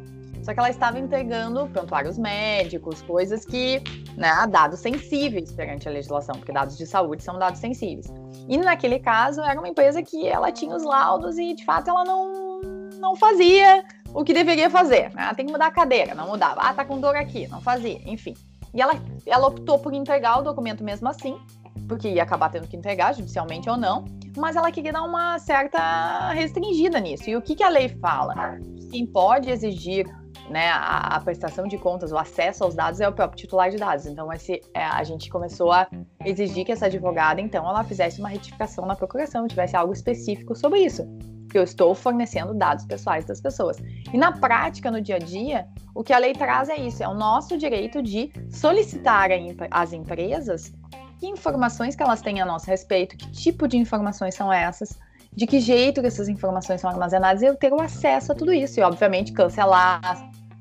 Só 0.48 0.54
que 0.54 0.60
ela 0.60 0.70
estava 0.70 0.98
entregando 0.98 1.68
prontuários 1.68 2.16
médicos, 2.16 3.02
coisas 3.02 3.44
que 3.44 3.82
né, 4.16 4.30
dados 4.48 4.80
sensíveis 4.80 5.52
perante 5.52 5.86
a 5.86 5.90
legislação, 5.90 6.36
porque 6.36 6.50
dados 6.50 6.78
de 6.78 6.86
saúde 6.86 7.22
são 7.22 7.38
dados 7.38 7.60
sensíveis. 7.60 8.06
E 8.48 8.56
naquele 8.56 8.98
caso 8.98 9.42
era 9.42 9.60
uma 9.60 9.68
empresa 9.68 10.02
que 10.02 10.26
ela 10.26 10.50
tinha 10.50 10.74
os 10.74 10.84
laudos 10.84 11.36
e 11.36 11.52
de 11.52 11.62
fato 11.66 11.90
ela 11.90 12.02
não, 12.02 12.62
não 12.98 13.14
fazia 13.14 13.84
o 14.14 14.24
que 14.24 14.32
deveria 14.32 14.70
fazer. 14.70 15.12
Né? 15.12 15.30
Tem 15.36 15.44
que 15.44 15.52
mudar 15.52 15.66
a 15.66 15.70
cadeira, 15.70 16.14
não 16.14 16.28
mudava. 16.28 16.62
Ah, 16.62 16.72
tá 16.72 16.82
com 16.82 16.98
dor 16.98 17.14
aqui, 17.14 17.46
não 17.48 17.60
fazia, 17.60 18.00
enfim. 18.06 18.32
E 18.72 18.80
ela, 18.80 18.94
ela 19.26 19.48
optou 19.48 19.78
por 19.78 19.92
entregar 19.92 20.38
o 20.38 20.42
documento 20.42 20.82
mesmo 20.82 21.10
assim, 21.10 21.38
porque 21.86 22.08
ia 22.08 22.22
acabar 22.22 22.48
tendo 22.48 22.66
que 22.66 22.74
entregar, 22.74 23.12
judicialmente 23.12 23.68
ou 23.68 23.76
não, 23.76 24.06
mas 24.34 24.56
ela 24.56 24.72
queria 24.72 24.94
dar 24.94 25.02
uma 25.02 25.38
certa 25.38 26.30
restringida 26.30 26.98
nisso. 27.00 27.28
E 27.28 27.36
o 27.36 27.42
que, 27.42 27.54
que 27.54 27.62
a 27.62 27.68
lei 27.68 27.90
fala? 27.90 28.58
Quem 28.90 29.06
pode 29.06 29.50
exigir 29.50 30.06
né, 30.50 30.68
a, 30.70 31.16
a, 31.16 31.20
prestação 31.20 31.66
de 31.66 31.76
contas, 31.78 32.12
o 32.12 32.18
acesso 32.18 32.64
aos 32.64 32.74
dados 32.74 33.00
é 33.00 33.08
o 33.08 33.12
próprio 33.12 33.38
titular 33.38 33.70
de 33.70 33.76
dados. 33.76 34.06
Então, 34.06 34.32
esse, 34.32 34.60
é, 34.74 34.84
a 34.84 35.02
gente 35.04 35.28
começou 35.30 35.72
a 35.72 35.86
exigir 36.24 36.64
que 36.64 36.72
essa 36.72 36.86
advogada, 36.86 37.40
então, 37.40 37.68
ela 37.68 37.84
fizesse 37.84 38.20
uma 38.20 38.28
retificação 38.28 38.86
na 38.86 38.96
procuração, 38.96 39.46
tivesse 39.46 39.76
algo 39.76 39.92
específico 39.92 40.54
sobre 40.54 40.80
isso. 40.80 41.06
Porque 41.44 41.58
eu 41.58 41.62
estou 41.62 41.94
fornecendo 41.94 42.52
dados 42.52 42.84
pessoais 42.84 43.24
das 43.24 43.40
pessoas. 43.40 43.78
E 44.12 44.18
na 44.18 44.32
prática, 44.32 44.90
no 44.90 45.00
dia 45.00 45.16
a 45.16 45.18
dia, 45.18 45.66
o 45.94 46.04
que 46.04 46.12
a 46.12 46.18
lei 46.18 46.34
traz 46.34 46.68
é 46.68 46.76
isso: 46.76 47.02
é 47.02 47.08
o 47.08 47.14
nosso 47.14 47.56
direito 47.56 48.02
de 48.02 48.30
solicitar 48.50 49.30
às 49.70 49.92
empresas 49.94 50.72
que 51.18 51.26
informações 51.26 51.96
que 51.96 52.02
elas 52.02 52.20
têm 52.22 52.40
a 52.40 52.46
nosso 52.46 52.66
respeito, 52.66 53.16
que 53.16 53.30
tipo 53.30 53.66
de 53.66 53.76
informações 53.76 54.34
são 54.34 54.52
essas, 54.52 54.98
de 55.34 55.46
que 55.46 55.60
jeito 55.60 56.00
que 56.00 56.06
essas 56.06 56.28
informações 56.28 56.80
são 56.80 56.90
armazenadas, 56.90 57.42
e 57.42 57.46
eu 57.46 57.56
ter 57.56 57.72
o 57.72 57.80
acesso 57.80 58.32
a 58.32 58.34
tudo 58.34 58.52
isso. 58.52 58.78
E, 58.78 58.82
obviamente, 58.82 59.32
cancelar, 59.32 60.00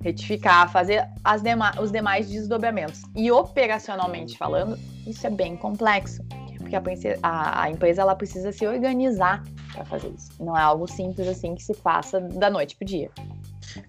retificar, 0.07 0.71
fazer 0.71 1.05
dema 1.41 1.71
os 1.79 1.91
demais 1.91 2.29
desdobramentos. 2.29 3.03
E 3.15 3.31
operacionalmente 3.31 4.37
falando, 4.37 4.77
isso 5.05 5.25
é 5.27 5.29
bem 5.29 5.55
complexo, 5.55 6.23
porque 6.57 6.75
a, 6.75 6.81
a, 7.23 7.63
a 7.63 7.69
empresa 7.69 8.01
ela 8.01 8.15
precisa 8.15 8.51
se 8.51 8.65
organizar 8.65 9.43
para 9.73 9.85
fazer 9.85 10.09
isso. 10.09 10.31
Não 10.39 10.57
é 10.57 10.61
algo 10.61 10.87
simples 10.87 11.27
assim 11.27 11.55
que 11.55 11.63
se 11.63 11.73
faça 11.73 12.19
da 12.19 12.49
noite 12.49 12.75
para 12.75 12.85
o 12.85 12.87
dia. 12.87 13.09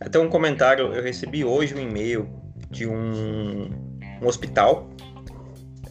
Até 0.00 0.18
um 0.18 0.28
comentário, 0.28 0.92
eu 0.92 1.02
recebi 1.02 1.44
hoje 1.44 1.74
um 1.74 1.80
e-mail 1.80 2.28
de 2.70 2.86
um, 2.86 3.70
um 4.20 4.26
hospital 4.26 4.88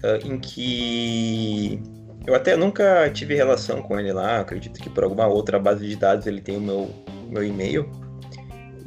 uh, 0.03 0.27
em 0.27 0.37
que 0.37 1.81
eu 2.25 2.35
até 2.35 2.55
nunca 2.57 3.09
tive 3.09 3.33
relação 3.35 3.81
com 3.81 3.97
ele 3.97 4.11
lá, 4.11 4.41
acredito 4.41 4.79
que 4.79 4.89
por 4.89 5.03
alguma 5.03 5.25
outra 5.25 5.57
base 5.57 5.87
de 5.87 5.95
dados 5.95 6.27
ele 6.27 6.41
tem 6.41 6.57
o 6.57 6.61
meu, 6.61 6.89
meu 7.29 7.43
e-mail 7.43 7.89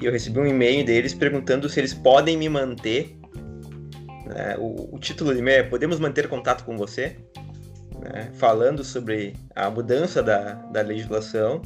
e 0.01 0.07
eu 0.07 0.13
recebi 0.13 0.39
um 0.39 0.47
e-mail 0.47 0.85
deles 0.85 1.13
perguntando 1.13 1.69
se 1.69 1.79
eles 1.79 1.93
podem 1.93 2.37
me 2.37 2.49
manter. 2.49 3.17
Né? 4.27 4.57
O, 4.59 4.97
o, 4.97 4.99
título 4.99 5.33
do 5.33 5.39
e-mail 5.39 5.61
é 5.61 5.63
Podemos 5.63 6.01
manter 6.01 6.29
contato 6.29 6.65
com 6.65 6.77
você? 6.77 7.17
Né? 8.01 8.31
Falando 8.35 8.83
sobre 8.83 9.35
a 9.55 9.69
mudança 9.71 10.23
da, 10.23 10.55
da 10.55 10.81
legislação 10.81 11.61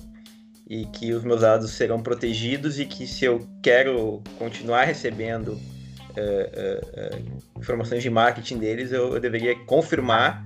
e 0.69 0.87
que 0.87 1.13
os 1.13 1.23
meus 1.23 1.43
dados 1.43 1.71
serão 1.73 2.03
protegidos 2.03 2.81
e 2.81 2.87
que 2.87 3.07
se 3.07 3.25
eu 3.25 3.47
quero 3.63 4.23
continuar 4.39 4.85
recebendo 4.85 5.49
uh, 5.49 5.57
uh, 5.57 7.17
uh, 7.17 7.61
informações 7.61 8.03
de 8.03 8.11
marketing 8.11 8.59
deles, 8.59 8.91
eu, 8.91 9.15
eu, 9.15 9.21
deveria 9.21 9.55
confirmar 9.67 10.45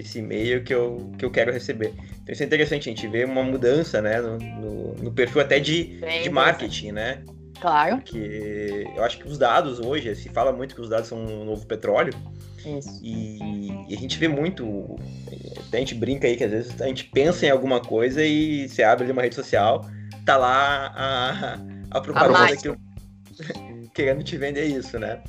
esse 0.00 0.18
e-mail 0.18 0.62
que 0.62 0.74
eu, 0.74 1.12
que 1.18 1.24
eu 1.24 1.30
quero 1.30 1.52
receber. 1.52 1.92
Então 2.22 2.32
isso 2.32 2.42
é 2.42 2.46
interessante, 2.46 2.88
a 2.88 2.92
gente 2.92 3.06
vê 3.08 3.24
uma 3.24 3.42
mudança 3.42 4.00
né, 4.00 4.20
no, 4.20 4.38
no, 4.38 4.94
no 4.94 5.12
perfil 5.12 5.40
até 5.40 5.58
de, 5.58 6.00
de 6.22 6.30
marketing, 6.30 6.92
né? 6.92 7.22
Claro. 7.60 7.96
Porque 7.96 8.86
eu 8.94 9.04
acho 9.04 9.18
que 9.18 9.26
os 9.26 9.38
dados 9.38 9.78
hoje, 9.80 10.14
se 10.14 10.28
fala 10.28 10.52
muito 10.52 10.74
que 10.74 10.80
os 10.80 10.88
dados 10.88 11.08
são 11.08 11.18
um 11.18 11.44
novo 11.44 11.66
petróleo. 11.66 12.12
Isso. 12.64 12.98
E, 13.02 13.68
e 13.88 13.94
a 13.94 13.96
gente 13.96 14.18
vê 14.18 14.28
muito. 14.28 14.96
A 15.72 15.76
gente 15.76 15.94
brinca 15.94 16.26
aí 16.26 16.36
que 16.36 16.44
às 16.44 16.50
vezes 16.50 16.80
a 16.80 16.86
gente 16.86 17.04
pensa 17.04 17.46
em 17.46 17.50
alguma 17.50 17.80
coisa 17.80 18.24
e 18.24 18.68
você 18.68 18.82
abre 18.82 19.10
uma 19.10 19.22
rede 19.22 19.34
social, 19.34 19.84
tá 20.24 20.36
lá 20.36 20.92
a, 20.94 21.58
a 21.90 22.00
propaganda 22.00 22.56
que 22.56 22.68
eu, 22.68 22.76
querendo 23.94 24.22
te 24.22 24.36
vender 24.36 24.66
isso, 24.66 24.98
né? 24.98 25.22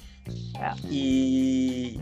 É. 0.60 0.74
E, 0.90 2.00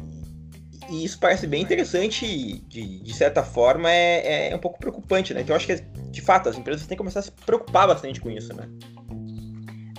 e 0.89 1.03
isso 1.05 1.19
parece 1.19 1.47
bem 1.47 1.61
interessante, 1.61 2.25
de, 2.67 2.99
de 2.99 3.13
certa 3.13 3.43
forma, 3.43 3.89
é, 3.89 4.51
é 4.51 4.55
um 4.55 4.59
pouco 4.59 4.79
preocupante, 4.79 5.33
né? 5.33 5.41
Então 5.41 5.53
eu 5.53 5.57
acho 5.57 5.67
que, 5.67 5.75
de 5.75 6.21
fato, 6.21 6.49
as 6.49 6.57
empresas 6.57 6.85
têm 6.85 6.95
que 6.95 6.97
começar 6.97 7.19
a 7.19 7.23
se 7.23 7.31
preocupar 7.31 7.87
bastante 7.87 8.19
com 8.19 8.29
isso, 8.29 8.53
né? 8.53 8.67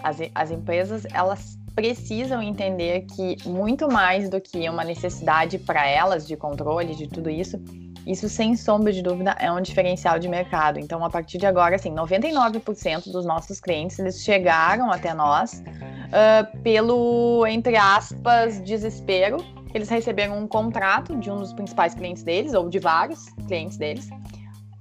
As, 0.02 0.18
as 0.34 0.50
empresas, 0.50 1.06
elas 1.12 1.58
precisam 1.74 2.42
entender 2.42 3.04
que 3.14 3.36
muito 3.48 3.88
mais 3.88 4.28
do 4.28 4.40
que 4.40 4.68
uma 4.68 4.84
necessidade 4.84 5.58
para 5.58 5.86
elas 5.86 6.26
de 6.26 6.36
controle 6.36 6.94
de 6.94 7.08
tudo 7.08 7.28
isso, 7.28 7.60
isso 8.06 8.28
sem 8.28 8.54
sombra 8.54 8.92
de 8.92 9.02
dúvida 9.02 9.34
é 9.40 9.50
um 9.50 9.60
diferencial 9.60 10.18
de 10.18 10.28
mercado. 10.28 10.78
Então, 10.78 11.04
a 11.04 11.10
partir 11.10 11.38
de 11.38 11.46
agora, 11.46 11.76
assim, 11.76 11.90
99% 11.90 13.10
dos 13.10 13.24
nossos 13.24 13.60
clientes 13.60 13.98
eles 13.98 14.22
chegaram 14.22 14.92
até 14.92 15.14
nós 15.14 15.62
uh, 15.62 16.58
pelo 16.62 17.46
entre 17.46 17.76
aspas 17.76 18.62
desespero 18.62 19.38
eles 19.74 19.88
receberam 19.88 20.38
um 20.38 20.46
contrato 20.46 21.16
de 21.16 21.30
um 21.30 21.36
dos 21.36 21.52
principais 21.52 21.94
clientes 21.94 22.22
deles, 22.22 22.54
ou 22.54 22.68
de 22.68 22.78
vários 22.78 23.26
clientes 23.48 23.76
deles, 23.76 24.08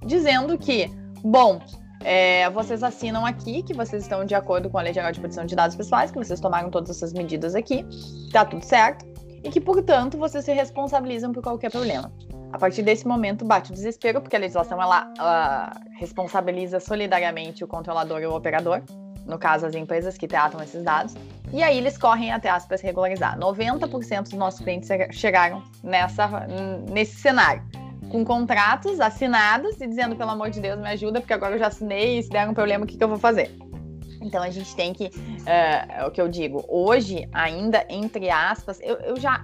dizendo 0.06 0.56
que, 0.56 0.88
bom, 1.22 1.60
é, 2.04 2.48
vocês 2.50 2.82
assinam 2.82 3.26
aqui 3.26 3.62
que 3.62 3.74
vocês 3.74 4.02
estão 4.02 4.24
de 4.24 4.34
acordo 4.34 4.70
com 4.70 4.78
a 4.78 4.82
Lei 4.82 4.92
Geral 4.92 5.10
de 5.10 5.18
Proteção 5.18 5.44
de 5.44 5.56
Dados 5.56 5.74
Pessoais, 5.74 6.10
que 6.10 6.18
vocês 6.18 6.38
tomaram 6.38 6.70
todas 6.70 6.90
essas 6.90 7.12
medidas 7.12 7.54
aqui, 7.54 7.84
tá 8.32 8.44
tudo 8.44 8.64
certo, 8.64 9.04
e 9.42 9.50
que, 9.50 9.60
portanto, 9.60 10.16
vocês 10.16 10.44
se 10.44 10.52
responsabilizam 10.52 11.32
por 11.32 11.42
qualquer 11.42 11.70
problema. 11.70 12.12
A 12.52 12.58
partir 12.58 12.82
desse 12.82 13.06
momento, 13.06 13.44
bate 13.44 13.72
o 13.72 13.74
desespero, 13.74 14.20
porque 14.20 14.36
a 14.36 14.38
legislação 14.38 14.80
ela, 14.80 15.12
ela 15.18 15.72
responsabiliza 15.98 16.78
solidariamente 16.78 17.64
o 17.64 17.66
controlador 17.66 18.20
e 18.20 18.26
o 18.26 18.34
operador, 18.34 18.80
no 19.26 19.38
caso, 19.38 19.66
as 19.66 19.74
empresas 19.74 20.16
que 20.16 20.26
tratam 20.26 20.62
esses 20.62 20.82
dados, 20.82 21.14
e 21.52 21.62
aí 21.62 21.78
eles 21.78 21.96
correm 21.96 22.32
atrás 22.32 22.66
para 22.66 22.76
se 22.76 22.84
regularizar. 22.84 23.38
90% 23.38 24.22
dos 24.22 24.32
nossos 24.32 24.60
clientes 24.60 24.88
chegaram 25.12 25.62
nessa, 25.82 26.46
nesse 26.90 27.16
cenário, 27.16 27.62
com 28.10 28.24
contratos 28.24 29.00
assinados 29.00 29.80
e 29.80 29.86
dizendo, 29.86 30.16
pelo 30.16 30.30
amor 30.30 30.50
de 30.50 30.60
Deus, 30.60 30.78
me 30.78 30.88
ajuda, 30.88 31.20
porque 31.20 31.32
agora 31.32 31.54
eu 31.54 31.58
já 31.58 31.68
assinei 31.68 32.18
e 32.18 32.22
se 32.22 32.28
der 32.28 32.48
um 32.48 32.54
problema, 32.54 32.84
o 32.84 32.86
que, 32.86 32.96
que 32.96 33.04
eu 33.04 33.08
vou 33.08 33.18
fazer? 33.18 33.56
Então 34.20 34.42
a 34.42 34.50
gente 34.50 34.74
tem 34.74 34.92
que, 34.92 35.06
uh, 35.06 35.10
é 35.46 36.06
o 36.06 36.10
que 36.10 36.20
eu 36.20 36.28
digo, 36.28 36.64
hoje 36.68 37.28
ainda, 37.32 37.84
entre 37.88 38.30
aspas, 38.30 38.80
eu, 38.80 38.96
eu 38.96 39.16
já, 39.16 39.42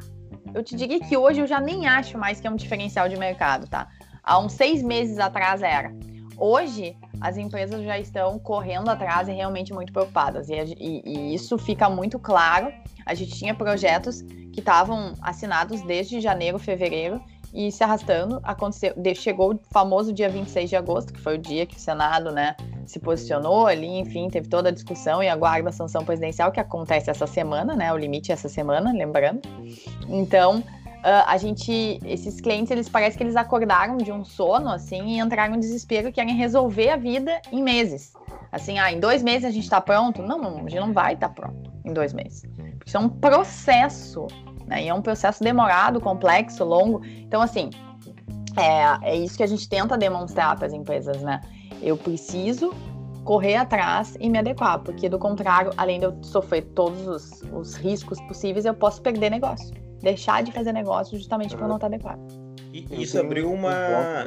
eu 0.55 0.63
te 0.63 0.75
diria 0.75 0.99
que 1.01 1.17
hoje 1.17 1.41
eu 1.41 1.47
já 1.47 1.61
nem 1.61 1.87
acho 1.87 2.17
mais 2.17 2.41
que 2.41 2.47
é 2.47 2.51
um 2.51 2.57
diferencial 2.57 3.09
de 3.09 3.17
mercado, 3.17 3.69
tá? 3.69 3.89
Há 4.23 4.39
uns 4.39 4.53
seis 4.53 4.83
meses 4.83 5.19
atrás 5.19 5.63
era. 5.63 5.93
Hoje, 6.41 6.97
as 7.21 7.37
empresas 7.37 7.85
já 7.85 7.99
estão 7.99 8.39
correndo 8.39 8.89
atrás 8.89 9.29
e 9.29 9.33
realmente 9.33 9.75
muito 9.75 9.93
preocupadas. 9.93 10.49
E, 10.49 10.55
e, 10.55 11.03
e 11.05 11.35
isso 11.35 11.59
fica 11.59 11.89
muito 11.89 12.19
claro. 12.19 12.73
A 13.05 13.15
gente 13.15 13.33
tinha 13.33 13.55
projetos 13.55 14.23
que 14.53 14.61
estavam 14.61 15.15
assinados 15.21 15.83
desde 15.83 16.19
janeiro, 16.19 16.59
fevereiro, 16.59 17.21
e 17.53 17.71
se 17.71 17.83
arrastando. 17.83 18.41
Aconteceu, 18.43 18.95
chegou 19.15 19.55
o 19.55 19.61
famoso 19.71 20.13
dia 20.13 20.29
26 20.29 20.71
de 20.71 20.77
agosto, 20.77 21.13
que 21.13 21.21
foi 21.21 21.35
o 21.35 21.39
dia 21.39 21.67
que 21.67 21.77
o 21.77 21.81
Senado 21.81 22.31
né, 22.31 22.57
se 22.87 22.99
posicionou 22.99 23.67
ali, 23.67 23.99
enfim, 23.99 24.29
teve 24.29 24.49
toda 24.49 24.69
a 24.69 24.73
discussão 24.73 25.23
e 25.23 25.29
aguarda 25.29 25.69
a 25.69 25.73
sanção 25.73 26.05
presidencial, 26.05 26.53
que 26.53 26.61
acontece 26.61 27.11
essa 27.11 27.27
semana, 27.27 27.75
né? 27.75 27.93
O 27.93 27.97
limite 27.97 28.31
é 28.31 28.35
essa 28.35 28.49
semana, 28.49 28.93
lembrando. 28.93 29.41
Então, 30.09 30.63
Uh, 31.01 31.25
a 31.27 31.39
gente, 31.39 31.99
esses 32.05 32.43
clientes, 32.43 32.71
eles 32.71 32.87
parece 32.87 33.17
que 33.17 33.23
eles 33.23 33.35
acordaram 33.35 33.97
de 33.97 34.13
um 34.13 34.23
sono, 34.23 34.69
assim, 34.69 35.15
e 35.15 35.19
entraram 35.19 35.55
em 35.55 35.59
desespero, 35.59 36.13
querem 36.13 36.35
resolver 36.35 36.91
a 36.91 36.97
vida 36.97 37.41
em 37.51 37.63
meses. 37.63 38.13
Assim, 38.53 38.79
ah, 38.79 38.93
em 38.93 39.01
dois 39.01 39.23
meses 39.23 39.47
a 39.47 39.51
gente 39.51 39.65
está 39.65 39.81
pronto? 39.81 40.23
Não, 40.23 40.59
a 40.59 40.69
gente 40.69 40.81
não 40.81 40.93
vai 40.93 41.15
estar 41.15 41.31
tá 41.31 41.35
pronto 41.35 41.73
em 41.87 41.93
dois 41.95 42.13
meses. 42.13 42.43
Isso 42.85 42.99
é 42.99 43.01
um 43.01 43.09
processo, 43.09 44.27
né? 44.67 44.85
E 44.85 44.89
é 44.89 44.95
um 44.95 45.01
processo 45.01 45.43
demorado, 45.43 46.03
complexo, 46.03 46.65
longo. 46.65 47.03
Então, 47.05 47.41
assim, 47.41 47.71
é, 48.59 49.13
é 49.13 49.17
isso 49.17 49.39
que 49.39 49.43
a 49.43 49.47
gente 49.47 49.67
tenta 49.67 49.97
demonstrar 49.97 50.55
para 50.57 50.67
as 50.67 50.75
empresas, 50.75 51.23
né? 51.23 51.41
Eu 51.81 51.97
preciso 51.97 52.75
correr 53.25 53.57
atrás 53.57 54.19
e 54.21 54.29
me 54.29 54.39
adequar, 54.39 54.81
porque 54.81 55.09
do 55.09 55.19
contrário, 55.19 55.73
além 55.79 55.99
de 55.99 56.05
eu 56.05 56.23
sofrer 56.23 56.63
todos 56.75 57.07
os, 57.07 57.43
os 57.55 57.75
riscos 57.75 58.21
possíveis, 58.23 58.67
eu 58.67 58.75
posso 58.75 59.01
perder 59.01 59.31
negócio 59.31 59.80
deixar 60.03 60.43
de 60.43 60.53
fazer 60.53 60.73
negócio 60.73 61.17
justamente 61.17 61.57
por 61.57 61.67
não 61.69 61.77
estar 61.77 61.87
adequado. 61.87 62.21
E 62.73 63.03
isso 63.03 63.19
abriu 63.19 63.53
uma. 63.53 64.27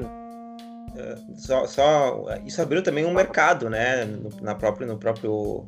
Eh, 0.96 1.18
só, 1.36 1.66
só, 1.66 2.26
isso 2.46 2.62
abriu 2.62 2.84
também 2.84 3.06
um 3.06 3.14
mercado, 3.14 3.70
né, 3.70 4.06
no, 4.06 4.30
na 4.42 4.54
própria, 4.54 4.86
no 4.86 4.98
próprio 4.98 5.66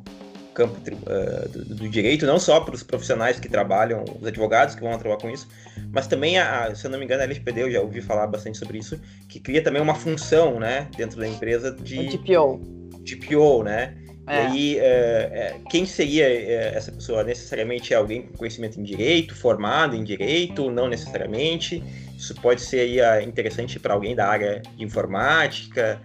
campo 0.54 0.74
uh, 0.78 1.48
do, 1.50 1.74
do, 1.74 1.88
direito, 1.88 2.24
não 2.24 2.38
só 2.38 2.60
para 2.60 2.74
os 2.74 2.82
profissionais 2.82 3.38
que 3.38 3.48
trabalham, 3.48 4.04
os 4.20 4.26
advogados 4.26 4.74
que 4.74 4.80
vão 4.80 4.90
trabalhar 4.98 5.20
com 5.20 5.28
isso, 5.28 5.46
mas 5.92 6.06
também, 6.06 6.38
a, 6.38 6.74
se 6.74 6.86
eu 6.86 6.90
não 6.90 6.98
me 6.98 7.04
engano, 7.04 7.20
a 7.20 7.24
LGPD, 7.24 7.62
eu 7.62 7.70
já 7.70 7.80
ouvi 7.82 8.00
falar 8.00 8.26
bastante 8.26 8.56
sobre 8.56 8.78
isso, 8.78 8.98
que 9.28 9.38
cria 9.38 9.62
também 9.62 9.82
uma 9.82 9.94
função, 9.94 10.58
né, 10.58 10.88
dentro 10.96 11.18
da 11.20 11.28
empresa 11.28 11.72
de... 11.72 11.98
O 11.98 12.18
DPO. 12.18 12.60
DPO, 13.04 13.62
né, 13.64 13.94
É. 14.26 14.34
E 14.34 14.46
aí, 14.46 14.78
é, 14.78 15.60
quem 15.70 15.86
seria 15.86 16.26
essa 16.26 16.90
pessoa? 16.90 17.22
Necessariamente 17.22 17.94
é 17.94 17.96
alguém 17.96 18.22
com 18.22 18.38
conhecimento 18.38 18.80
em 18.80 18.82
direito, 18.82 19.34
formado 19.34 19.94
em 19.94 20.02
direito, 20.02 20.70
não 20.70 20.88
necessariamente. 20.88 21.82
Isso 22.16 22.34
pode 22.34 22.60
ser 22.60 23.00
aí, 23.00 23.24
interessante 23.24 23.78
para 23.78 23.94
alguém 23.94 24.16
da 24.16 24.26
área 24.26 24.62
de 24.76 24.84
informática. 24.84 26.00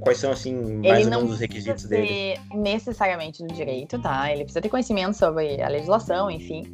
quais 0.00 0.18
são, 0.18 0.32
assim, 0.32 0.54
mais 0.54 1.04
ou 1.04 1.10
menos 1.10 1.32
os 1.32 1.40
requisitos 1.40 1.84
dele? 1.84 2.38
necessariamente 2.54 3.42
do 3.42 3.54
direito, 3.54 3.98
tá? 4.00 4.30
Ele 4.30 4.44
precisa 4.44 4.60
ter 4.60 4.68
conhecimento 4.68 5.14
sobre 5.14 5.62
a 5.62 5.68
legislação, 5.68 6.30
enfim. 6.30 6.64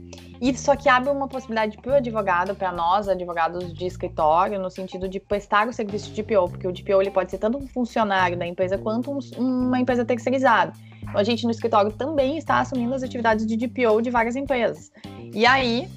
Só 0.57 0.76
que 0.76 0.88
abre 0.88 1.11
uma 1.11 1.28
possibilidade 1.28 1.76
para 1.76 1.93
o 1.93 1.95
advogado, 1.95 2.55
para 2.55 2.73
nós, 2.73 3.09
advogados 3.09 3.73
de 3.73 3.87
escritório, 3.87 4.61
no 4.61 4.71
sentido 4.71 5.09
de 5.09 5.19
prestar 5.21 5.69
o 5.69 5.73
serviço 5.73 6.11
de 6.12 6.23
DPO, 6.23 6.49
porque 6.49 6.66
o 6.66 6.73
DPO 6.73 7.00
ele 7.00 7.11
pode 7.11 7.31
ser 7.31 7.38
tanto 7.38 7.59
um 7.59 7.66
funcionário 7.66 8.37
da 8.37 8.47
empresa 8.47 8.76
quanto 8.76 9.11
um, 9.11 9.19
uma 9.38 9.81
empresa 9.81 10.05
terceirizada. 10.05 10.73
Então, 11.02 11.19
a 11.19 11.25
gente 11.25 11.45
no 11.45 11.50
escritório 11.50 11.93
também 11.93 12.37
está 12.37 12.61
assumindo 12.61 12.95
as 12.95 13.02
atividades 13.02 13.47
de 13.47 13.57
DPO 13.57 14.02
de 14.02 14.11
várias 14.11 14.37
empresas. 14.37 14.90
E 15.33 15.47
aí, 15.47 15.88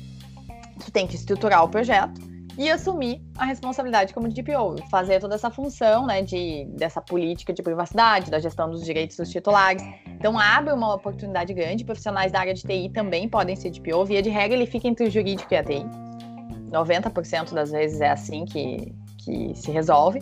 tu 0.79 0.91
tem 0.91 1.07
que 1.07 1.15
estruturar 1.15 1.63
o 1.63 1.69
projeto, 1.69 2.28
e 2.59 2.69
assumir 2.69 3.21
a 3.37 3.45
responsabilidade 3.45 4.13
como 4.13 4.27
DPO, 4.27 4.85
fazer 4.91 5.21
toda 5.21 5.35
essa 5.35 5.49
função, 5.49 6.05
né, 6.05 6.21
de, 6.21 6.65
dessa 6.77 6.99
política 6.99 7.53
de 7.53 7.63
privacidade, 7.63 8.29
da 8.29 8.37
gestão 8.37 8.69
dos 8.69 8.83
direitos 8.83 9.15
dos 9.15 9.29
titulares. 9.29 9.81
Então, 10.05 10.37
abre 10.37 10.73
uma 10.73 10.93
oportunidade 10.93 11.53
grande. 11.53 11.85
Profissionais 11.85 12.33
da 12.33 12.41
área 12.41 12.53
de 12.53 12.61
TI 12.63 12.89
também 12.89 13.29
podem 13.29 13.55
ser 13.55 13.69
DPO. 13.69 14.03
Via 14.03 14.21
de 14.21 14.29
regra, 14.29 14.57
ele 14.57 14.65
fica 14.65 14.89
entre 14.89 15.07
o 15.07 15.09
jurídico 15.09 15.53
e 15.53 15.55
a 15.55 15.63
TI. 15.63 15.85
90% 16.69 17.53
das 17.53 17.71
vezes 17.71 18.01
é 18.01 18.09
assim 18.09 18.43
que, 18.43 18.93
que 19.19 19.55
se 19.55 19.71
resolve. 19.71 20.21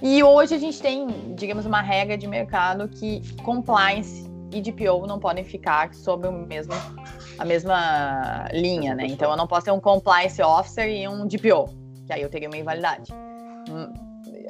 E 0.00 0.22
hoje 0.22 0.54
a 0.54 0.58
gente 0.58 0.80
tem, 0.80 1.06
digamos, 1.34 1.66
uma 1.66 1.82
regra 1.82 2.16
de 2.16 2.26
mercado 2.26 2.88
que 2.88 3.20
compliance 3.42 4.26
e 4.52 4.60
DPO 4.60 5.06
não 5.06 5.18
podem 5.18 5.44
ficar 5.44 5.92
sob 5.94 6.26
o 6.28 6.32
mesmo 6.32 6.72
a 7.38 7.44
mesma 7.44 8.48
linha, 8.52 8.94
né? 8.94 9.06
Então 9.06 9.30
eu 9.30 9.36
não 9.36 9.46
posso 9.46 9.66
ter 9.66 9.70
um 9.70 9.80
compliance 9.80 10.40
officer 10.42 10.88
e 10.88 11.06
um 11.06 11.26
DPO, 11.26 11.68
que 12.06 12.12
aí 12.12 12.22
eu 12.22 12.30
teria 12.30 12.48
uma 12.48 12.56
invalidade. 12.56 13.12
Hum, 13.68 13.92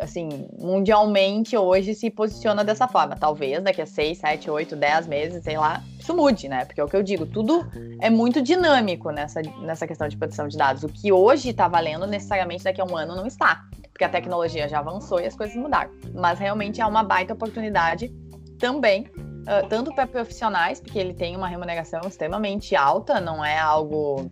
assim, 0.00 0.48
mundialmente 0.58 1.56
hoje 1.56 1.94
se 1.94 2.10
posiciona 2.10 2.62
dessa 2.62 2.86
forma. 2.86 3.16
Talvez 3.16 3.62
daqui 3.62 3.82
a 3.82 3.86
6, 3.86 4.18
7, 4.18 4.50
8, 4.50 4.76
10 4.76 5.06
meses, 5.06 5.42
sei 5.42 5.56
lá, 5.56 5.82
isso 5.98 6.14
mude, 6.14 6.48
né? 6.48 6.64
Porque 6.64 6.80
é 6.80 6.84
o 6.84 6.88
que 6.88 6.96
eu 6.96 7.02
digo, 7.02 7.26
tudo 7.26 7.66
é 8.00 8.10
muito 8.10 8.40
dinâmico 8.42 9.10
nessa, 9.10 9.40
nessa 9.62 9.86
questão 9.86 10.06
de 10.06 10.16
proteção 10.16 10.46
de 10.46 10.56
dados. 10.56 10.84
O 10.84 10.88
que 10.88 11.12
hoje 11.12 11.50
está 11.50 11.66
valendo, 11.66 12.06
necessariamente 12.06 12.64
daqui 12.64 12.80
a 12.80 12.84
um 12.84 12.96
ano 12.96 13.16
não 13.16 13.26
está. 13.26 13.64
Porque 13.90 14.04
a 14.04 14.08
tecnologia 14.08 14.68
já 14.68 14.78
avançou 14.78 15.20
e 15.20 15.26
as 15.26 15.34
coisas 15.34 15.56
mudaram. 15.56 15.90
Mas 16.14 16.38
realmente 16.38 16.80
é 16.80 16.86
uma 16.86 17.02
baita 17.02 17.32
oportunidade 17.32 18.14
também 18.58 19.06
uh, 19.46 19.66
tanto 19.68 19.94
para 19.94 20.06
profissionais, 20.06 20.80
porque 20.80 20.98
ele 20.98 21.14
tem 21.14 21.36
uma 21.36 21.48
remuneração 21.48 22.00
extremamente 22.06 22.74
alta, 22.76 23.20
não 23.20 23.44
é 23.44 23.58
algo 23.58 24.30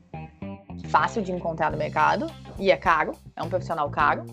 fácil 0.88 1.23
de 1.23 1.33
encontrar 1.33 1.71
no 1.71 1.78
mercado 1.78 2.26
e 2.59 2.71
é 2.71 2.76
caro, 2.76 3.12
é 3.35 3.42
um 3.42 3.49
profissional 3.49 3.88
caro. 3.90 4.25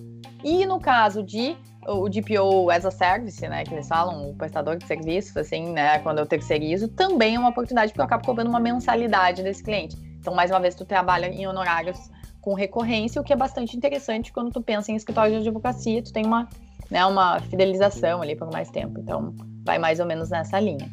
E 0.43 0.65
no 0.65 0.79
caso 0.79 1.23
de 1.23 1.55
o 1.87 2.07
DPO 2.07 2.69
as 2.69 2.85
a 2.85 2.91
service, 2.91 3.47
né, 3.47 3.63
que 3.63 3.73
eles 3.73 3.87
falam, 3.87 4.29
o 4.29 4.35
prestador 4.35 4.77
de 4.77 4.85
serviços, 4.85 5.35
assim, 5.37 5.71
né, 5.71 5.99
quando 5.99 6.19
eu 6.19 6.25
terceirizo, 6.25 6.87
também 6.87 7.35
é 7.35 7.39
uma 7.39 7.49
oportunidade 7.49 7.91
porque 7.91 8.01
eu 8.01 8.05
acabo 8.05 8.25
cobrando 8.25 8.49
uma 8.49 8.59
mensalidade 8.59 9.41
desse 9.41 9.63
cliente. 9.63 9.95
Então, 10.19 10.33
mais 10.33 10.51
uma 10.51 10.59
vez, 10.59 10.75
tu 10.75 10.85
trabalha 10.85 11.27
em 11.27 11.47
honorários 11.47 11.97
com 12.39 12.53
recorrência, 12.53 13.21
o 13.21 13.23
que 13.23 13.33
é 13.33 13.35
bastante 13.35 13.77
interessante 13.77 14.33
quando 14.33 14.51
tu 14.51 14.61
pensa 14.61 14.91
em 14.91 14.95
escritório 14.95 15.31
de 15.31 15.47
advocacia, 15.47 16.01
tu 16.01 16.11
tem 16.11 16.25
uma, 16.25 16.47
né, 16.89 17.05
uma 17.05 17.39
fidelização 17.39 18.21
ali 18.21 18.35
por 18.35 18.51
mais 18.51 18.69
tempo. 18.69 18.99
Então, 18.99 19.33
vai 19.65 19.77
mais 19.77 19.99
ou 19.99 20.05
menos 20.05 20.29
nessa 20.29 20.59
linha. 20.59 20.89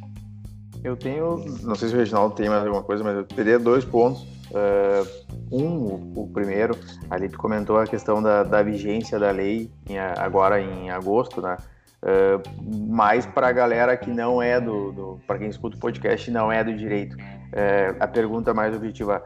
Eu 0.85 0.97
tenho, 0.97 1.45
não 1.63 1.75
sei 1.75 1.89
se 1.89 1.95
o 1.95 1.99
Reginaldo 1.99 2.35
tem 2.35 2.49
mais 2.49 2.65
alguma 2.65 2.83
coisa, 2.83 3.03
mas 3.03 3.17
eu 3.17 3.25
teria 3.25 3.59
dois 3.59 3.85
pontos. 3.85 4.23
Uh, 4.51 5.37
um, 5.51 6.13
o, 6.17 6.31
primeiro, 6.33 6.77
ali 7.11 7.29
tu 7.29 7.37
comentou 7.37 7.79
a 7.79 7.87
questão 7.87 8.23
da, 8.23 8.43
da 8.43 8.63
vigência 8.63 9.19
da 9.19 9.31
lei 9.31 9.71
em, 9.89 9.99
agora 9.99 10.61
em 10.61 10.91
agosto, 10.91 11.43
né? 11.43 11.57
Uh, 12.01 12.87
mais 12.89 13.27
para 13.27 13.49
a 13.49 13.53
galera 13.53 13.97
que 13.97 14.09
não 14.09 14.41
é 14.41 14.61
do, 14.61 14.93
do 14.93 15.21
para 15.27 15.37
quem 15.39 15.49
escuta 15.49 15.77
o 15.77 15.81
podcast 15.81 16.31
não 16.31 16.51
é 16.51 16.63
do 16.63 16.73
direito. 16.73 17.17
Uh, 17.49 17.97
a 17.99 18.07
pergunta 18.07 18.53
mais 18.53 18.77
objetiva: 18.77 19.25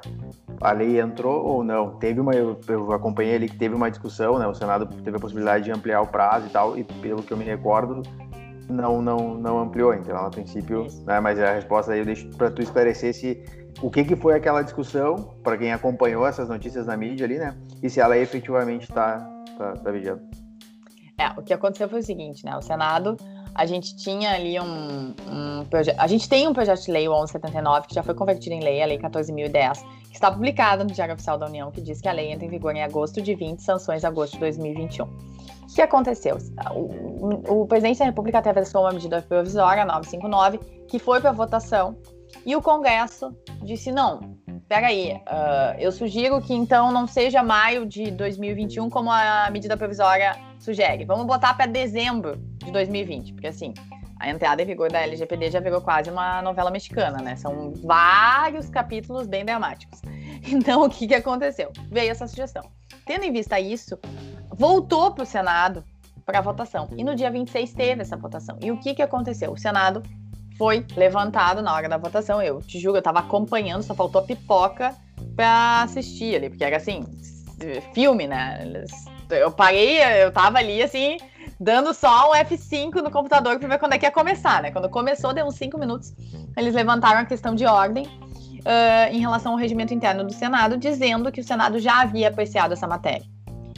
a 0.61 0.73
lei 0.73 1.01
entrou 1.01 1.45
ou 1.45 1.65
não? 1.65 1.99
Teve 1.99 2.21
uma, 2.21 2.35
eu, 2.35 2.59
eu 2.69 2.93
acompanhei 2.93 3.35
ali 3.35 3.49
que 3.49 3.57
teve 3.57 3.75
uma 3.75 3.91
discussão, 3.91 4.39
né? 4.39 4.47
O 4.47 4.55
Senado 4.55 4.87
teve 4.87 5.17
a 5.17 5.21
possibilidade 5.21 5.65
de 5.65 5.73
ampliar 5.73 6.01
o 6.03 6.07
prazo 6.07 6.47
e 6.47 6.51
tal, 6.51 6.79
e 6.79 6.85
pelo 6.85 7.23
que 7.23 7.33
eu 7.33 7.37
me 7.37 7.45
recordo, 7.45 8.03
não, 8.69 9.03
não, 9.03 9.35
não 9.35 9.59
ampliou, 9.61 9.95
então, 9.95 10.17
a 10.17 10.31
princípio, 10.31 10.87
né, 11.05 11.21
mas 11.21 11.39
a 11.39 11.53
resposta 11.53 11.93
aí 11.93 12.01
eu 12.01 12.05
deixo 12.05 12.29
para 12.31 12.51
tu 12.51 12.63
esclarecer 12.63 13.15
se 13.15 13.45
o 13.81 13.91
que, 13.91 14.05
que 14.05 14.17
foi 14.17 14.35
aquela 14.35 14.63
discussão, 14.63 15.17
para 15.43 15.57
quem 15.57 15.73
acompanhou 15.73 16.27
essas 16.27 16.49
notícias 16.49 16.87
na 16.87 16.97
mídia 16.97 17.27
ali, 17.27 17.39
né, 17.39 17.57
e 17.83 17.91
se 17.91 18.01
ela 18.01 18.17
efetivamente 18.17 18.89
está 18.89 19.19
tá, 19.59 19.73
tá 19.73 19.91
vigiando. 19.91 20.23
É, 21.19 21.29
o 21.39 21.43
que 21.43 21.53
aconteceu 21.53 21.89
foi 21.89 22.01
o 22.01 22.03
seguinte, 22.03 22.45
né, 22.45 22.57
o 22.57 22.63
Senado, 22.63 23.17
a 23.55 23.67
gente 23.67 23.95
tinha 23.97 24.33
ali 24.33 24.59
um, 24.59 25.15
um 25.29 25.65
projeto, 25.67 25.99
a 25.99 26.07
gente 26.07 26.29
tem 26.29 26.49
um 26.49 26.53
projeto 26.53 26.85
de 26.85 26.91
lei, 26.91 27.09
o 27.09 27.13
1179, 27.13 27.89
que 27.89 27.95
já 27.95 28.03
foi 28.03 28.15
convertido 28.15 28.55
em 28.55 28.61
lei, 28.61 28.83
a 28.83 28.87
lei 28.87 28.99
14.010, 28.99 29.85
que 30.09 30.15
está 30.15 30.31
publicado 30.31 30.85
no 30.85 30.91
Diário 30.91 31.15
Oficial 31.15 31.39
da 31.39 31.47
União, 31.47 31.71
que 31.71 31.81
diz 31.81 32.01
que 32.01 32.09
a 32.09 32.13
lei 32.13 32.33
entra 32.33 32.47
em 32.47 32.49
vigor 32.49 32.75
em 32.75 32.83
agosto 32.83 33.21
de 33.21 33.35
20, 33.35 33.61
sanções 33.61 34.05
agosto 34.05 34.35
de 34.35 34.41
2021. 34.41 35.05
O 35.05 35.75
que 35.75 35.83
aconteceu? 35.83 36.39
O, 36.75 37.63
o 37.63 37.67
presidente 37.67 37.99
da 37.99 38.07
República 38.07 38.39
atravessou 38.39 38.83
uma 38.83 38.93
medida 38.93 39.23
provisória, 39.23 39.85
959, 39.85 40.59
que 40.89 40.99
foi 40.99 41.21
para 41.21 41.33
votação, 41.33 41.97
e 42.45 42.57
o 42.57 42.63
Congresso 42.63 43.35
disse: 43.63 43.93
não, 43.93 44.37
peraí, 44.69 45.13
uh, 45.13 45.79
eu 45.79 45.93
sugiro 45.93 46.41
que 46.41 46.55
então 46.55 46.91
não 46.91 47.07
seja 47.07 47.43
maio 47.43 47.87
de 47.87 48.11
2021 48.11 48.89
como 48.91 49.11
a 49.11 49.49
medida 49.51 49.77
provisória 49.77 50.37
sugere. 50.63 51.05
Vamos 51.05 51.27
botar 51.27 51.55
para 51.55 51.67
dezembro 51.67 52.37
de 52.65 52.71
2020, 52.71 53.33
porque 53.35 53.49
assim, 53.49 53.75
a 54.19 54.31
entrada 54.31 54.63
em 54.63 54.67
vigor 54.67 54.91
da 54.91 55.01
LGPD 55.01 55.51
já 55.51 55.59
virou 55.59 55.81
quase 55.81 56.09
uma 56.09 56.41
novela 56.41 56.71
mexicana, 56.71 57.19
né? 57.19 57.35
São 57.35 57.73
vários 57.83 58.71
capítulos 58.71 59.27
bem 59.27 59.45
dramáticos. 59.45 60.01
Então, 60.45 60.83
o 60.83 60.91
que, 60.91 61.07
que 61.07 61.15
aconteceu? 61.15 61.71
Veio 61.89 62.11
essa 62.11 62.27
sugestão. 62.27 62.65
Tendo 63.07 63.25
em 63.25 63.33
vista 63.33 63.61
isso, 63.61 63.97
voltou 64.51 65.13
para 65.13 65.23
o 65.23 65.27
Senado 65.27 65.85
para 66.27 66.41
votação. 66.41 66.89
E 66.97 67.05
no 67.05 67.15
dia 67.15 67.31
26 67.31 67.73
teve 67.73 68.03
essa 68.03 68.17
votação. 68.17 68.59
E 68.61 68.73
o 68.73 68.77
que, 68.77 68.93
que 68.93 69.03
aconteceu? 69.03 69.53
O 69.53 69.57
Senado 69.57 70.03
foi 70.59 70.85
levantado 70.97 71.63
na 71.63 71.73
hora 71.73 71.89
da 71.89 71.97
votação. 71.97 72.43
Eu 72.43 72.61
te 72.61 72.81
juro, 72.81 72.97
eu 72.97 72.99
estava 72.99 73.21
acompanhando, 73.21 73.85
só 73.85 73.95
faltou 73.95 74.21
pipoca 74.23 74.97
para 75.37 75.83
assistir 75.83 76.35
ali, 76.35 76.49
porque 76.49 76.65
era 76.65 76.77
assim, 76.77 77.05
filme, 77.95 78.27
né? 78.27 78.85
Eu 79.35 79.51
parei, 79.51 79.99
eu 80.23 80.31
tava 80.33 80.59
ali 80.59 80.83
assim, 80.83 81.17
dando 81.59 81.93
só 81.95 82.31
um 82.31 82.35
F5 82.35 82.97
no 82.97 83.11
computador 83.11 83.59
para 83.59 83.69
ver 83.69 83.79
quando 83.79 83.95
é 83.95 83.99
que 83.99 84.07
ia 84.07 84.11
começar, 84.11 84.63
né? 84.63 84.71
Quando 84.71 84.89
começou, 84.89 85.33
deu 85.33 85.47
uns 85.47 85.55
5 85.57 85.79
minutos, 85.79 86.13
eles 86.57 86.75
levantaram 86.75 87.21
a 87.21 87.25
questão 87.25 87.55
de 87.55 87.65
ordem 87.65 88.05
uh, 88.05 89.13
em 89.13 89.21
relação 89.21 89.53
ao 89.53 89.59
regimento 89.59 89.95
interno 89.95 90.25
do 90.25 90.33
Senado, 90.33 90.77
dizendo 90.77 91.31
que 91.31 91.41
o 91.41 91.45
Senado 91.45 91.79
já 91.79 92.03
havia 92.03 92.29
apreciado 92.29 92.73
essa 92.73 92.87
matéria. 92.87 93.27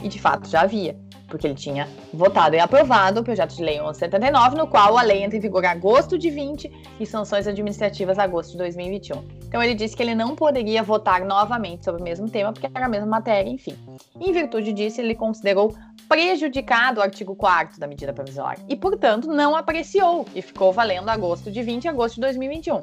E 0.03 0.07
de 0.07 0.19
fato 0.19 0.47
já 0.47 0.61
havia, 0.61 0.95
porque 1.27 1.47
ele 1.47 1.55
tinha 1.55 1.87
votado 2.13 2.55
e 2.55 2.59
aprovado 2.59 3.21
o 3.21 3.23
projeto 3.23 3.55
de 3.55 3.63
lei 3.63 3.75
1179, 3.75 4.55
no 4.55 4.67
qual 4.67 4.97
a 4.97 5.01
lei 5.01 5.23
entra 5.23 5.37
em 5.37 5.41
vigor 5.41 5.63
em 5.63 5.67
agosto 5.67 6.17
de 6.17 6.29
20 6.29 6.71
e 6.99 7.05
sanções 7.05 7.47
administrativas 7.47 8.19
agosto 8.19 8.51
de 8.51 8.57
2021. 8.59 9.23
Então 9.55 9.63
ele 9.63 9.73
disse 9.73 9.95
que 9.95 10.03
ele 10.03 10.13
não 10.13 10.35
poderia 10.35 10.83
votar 10.83 11.23
novamente 11.23 11.85
sobre 11.85 12.01
o 12.01 12.03
mesmo 12.03 12.29
tema, 12.29 12.51
porque 12.51 12.67
era 12.75 12.87
a 12.87 12.89
mesma 12.89 13.07
matéria, 13.07 13.49
enfim. 13.49 13.73
Em 14.19 14.33
virtude 14.33 14.73
disso, 14.73 14.99
ele 14.99 15.15
considerou 15.15 15.73
prejudicado 16.09 16.99
o 16.99 17.01
artigo 17.01 17.33
4 17.37 17.79
da 17.79 17.87
medida 17.87 18.11
provisória 18.11 18.61
e, 18.67 18.75
portanto, 18.75 19.29
não 19.29 19.55
apreciou 19.55 20.25
e 20.35 20.41
ficou 20.41 20.73
valendo 20.73 21.07
agosto 21.07 21.49
de 21.49 21.63
20 21.63 21.85
e 21.85 21.87
agosto 21.87 22.15
de 22.15 22.21
2021. 22.21 22.81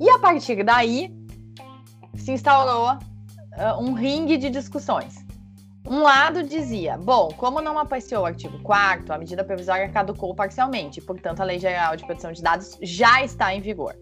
E 0.00 0.08
a 0.08 0.18
partir 0.18 0.64
daí 0.64 1.14
se 2.14 2.32
instaurou 2.32 2.92
uh, 2.92 3.78
um 3.78 3.92
ringue 3.92 4.38
de 4.38 4.48
discussões. 4.48 5.22
Um 5.86 6.00
lado 6.00 6.42
dizia, 6.42 6.96
bom, 6.96 7.28
como 7.36 7.60
não 7.60 7.78
apreciou 7.78 8.22
o 8.22 8.26
artigo 8.26 8.58
4 8.62 9.12
a 9.12 9.18
medida 9.18 9.44
provisória 9.44 9.86
caducou 9.90 10.34
parcialmente, 10.34 10.98
portanto 11.02 11.40
a 11.40 11.44
Lei 11.44 11.58
Geral 11.58 11.94
de 11.94 12.06
Proteção 12.06 12.32
de 12.32 12.40
Dados 12.40 12.78
já 12.80 13.22
está 13.22 13.54
em 13.54 13.60
vigor. 13.60 13.94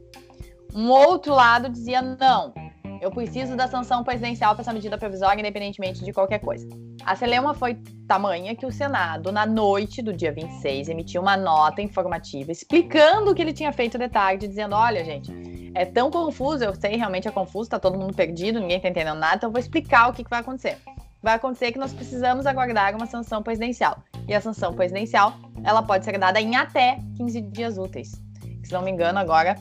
Um 0.78 0.90
outro 0.92 1.34
lado 1.34 1.68
dizia, 1.68 2.00
não, 2.00 2.54
eu 3.00 3.10
preciso 3.10 3.56
da 3.56 3.66
sanção 3.66 4.04
presidencial 4.04 4.54
para 4.54 4.62
essa 4.62 4.72
medida 4.72 4.96
provisória, 4.96 5.40
independentemente 5.40 6.04
de 6.04 6.12
qualquer 6.12 6.38
coisa. 6.38 6.68
A 7.04 7.16
celeuma 7.16 7.52
foi 7.52 7.82
tamanha 8.06 8.54
que 8.54 8.64
o 8.64 8.70
Senado, 8.70 9.32
na 9.32 9.44
noite 9.44 10.00
do 10.00 10.12
dia 10.12 10.30
26, 10.30 10.88
emitiu 10.88 11.20
uma 11.20 11.36
nota 11.36 11.82
informativa 11.82 12.52
explicando 12.52 13.32
o 13.32 13.34
que 13.34 13.42
ele 13.42 13.52
tinha 13.52 13.72
feito 13.72 13.98
de 13.98 14.08
tarde, 14.08 14.46
dizendo: 14.46 14.76
olha, 14.76 15.04
gente, 15.04 15.72
é 15.74 15.84
tão 15.84 16.12
confuso, 16.12 16.62
eu 16.62 16.72
sei, 16.76 16.94
realmente 16.94 17.26
é 17.26 17.32
confuso, 17.32 17.68
tá 17.68 17.80
todo 17.80 17.98
mundo 17.98 18.14
perdido, 18.14 18.60
ninguém 18.60 18.78
tá 18.78 18.88
entendendo 18.88 19.18
nada, 19.18 19.34
então 19.34 19.48
eu 19.48 19.52
vou 19.52 19.60
explicar 19.60 20.08
o 20.08 20.12
que, 20.12 20.22
que 20.22 20.30
vai 20.30 20.38
acontecer 20.38 20.78
vai 21.20 21.34
acontecer 21.34 21.72
que 21.72 21.80
nós 21.80 21.92
precisamos 21.92 22.46
aguardar 22.46 22.94
uma 22.94 23.04
sanção 23.04 23.42
presidencial. 23.42 24.00
E 24.28 24.32
a 24.32 24.40
sanção 24.40 24.72
presidencial, 24.72 25.34
ela 25.64 25.82
pode 25.82 26.04
ser 26.04 26.16
dada 26.16 26.40
em 26.40 26.54
até 26.54 27.00
15 27.16 27.40
dias 27.40 27.76
úteis. 27.76 28.12
se 28.62 28.72
não 28.72 28.82
me 28.82 28.92
engano, 28.92 29.18
agora 29.18 29.56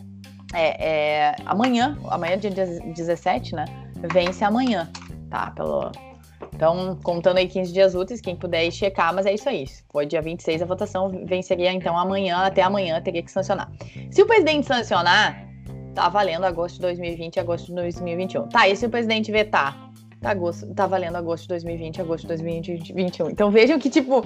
é, 0.53 1.29
é 1.29 1.35
amanhã, 1.45 1.97
amanhã 2.09 2.37
dia 2.37 2.51
17, 2.51 3.55
né? 3.55 3.65
Vence 4.13 4.43
amanhã, 4.43 4.89
tá? 5.29 5.51
Pelo, 5.51 5.91
então, 6.53 6.97
contando 7.03 7.37
aí 7.37 7.47
15 7.47 7.73
dias 7.73 7.95
úteis, 7.95 8.21
quem 8.21 8.35
puder 8.35 8.69
checar, 8.71 9.13
mas 9.13 9.25
é 9.25 9.33
isso 9.33 9.49
aí. 9.49 9.65
Foi 9.91 10.05
dia 10.05 10.21
26 10.21 10.61
a 10.61 10.65
votação, 10.65 11.09
venceria 11.25 11.71
então 11.71 11.97
amanhã, 11.97 12.37
até 12.37 12.61
amanhã 12.61 13.01
teria 13.01 13.23
que 13.23 13.31
sancionar. 13.31 13.71
Se 14.11 14.21
o 14.21 14.25
presidente 14.25 14.65
sancionar, 14.65 15.47
tá 15.93 16.09
valendo 16.09 16.45
agosto 16.45 16.75
de 16.75 16.81
2020 16.81 17.35
e 17.35 17.39
agosto 17.39 17.67
de 17.67 17.73
2021. 17.73 18.49
Tá, 18.49 18.67
e 18.67 18.75
se 18.75 18.85
o 18.85 18.89
presidente 18.89 19.31
vetar? 19.31 19.86
Tá, 20.19 20.31
agosto, 20.31 20.73
tá 20.73 20.87
valendo 20.87 21.15
agosto 21.15 21.43
de 21.43 21.49
2020 21.49 22.01
agosto 22.01 22.21
de 22.23 22.27
2021. 22.29 23.29
Então 23.29 23.51
vejam 23.51 23.77
que, 23.77 23.89
tipo, 23.89 24.25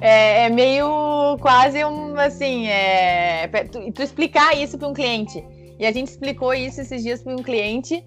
é, 0.00 0.44
é 0.44 0.48
meio 0.50 1.38
quase 1.40 1.82
um, 1.84 2.14
assim, 2.18 2.66
é, 2.66 3.48
tu, 3.70 3.92
tu 3.92 4.02
explicar 4.02 4.56
isso 4.56 4.76
para 4.76 4.88
um 4.88 4.92
cliente. 4.92 5.42
E 5.78 5.86
a 5.86 5.92
gente 5.92 6.08
explicou 6.08 6.52
isso 6.52 6.80
esses 6.80 7.02
dias 7.02 7.22
para 7.22 7.32
um 7.32 7.42
cliente 7.42 8.04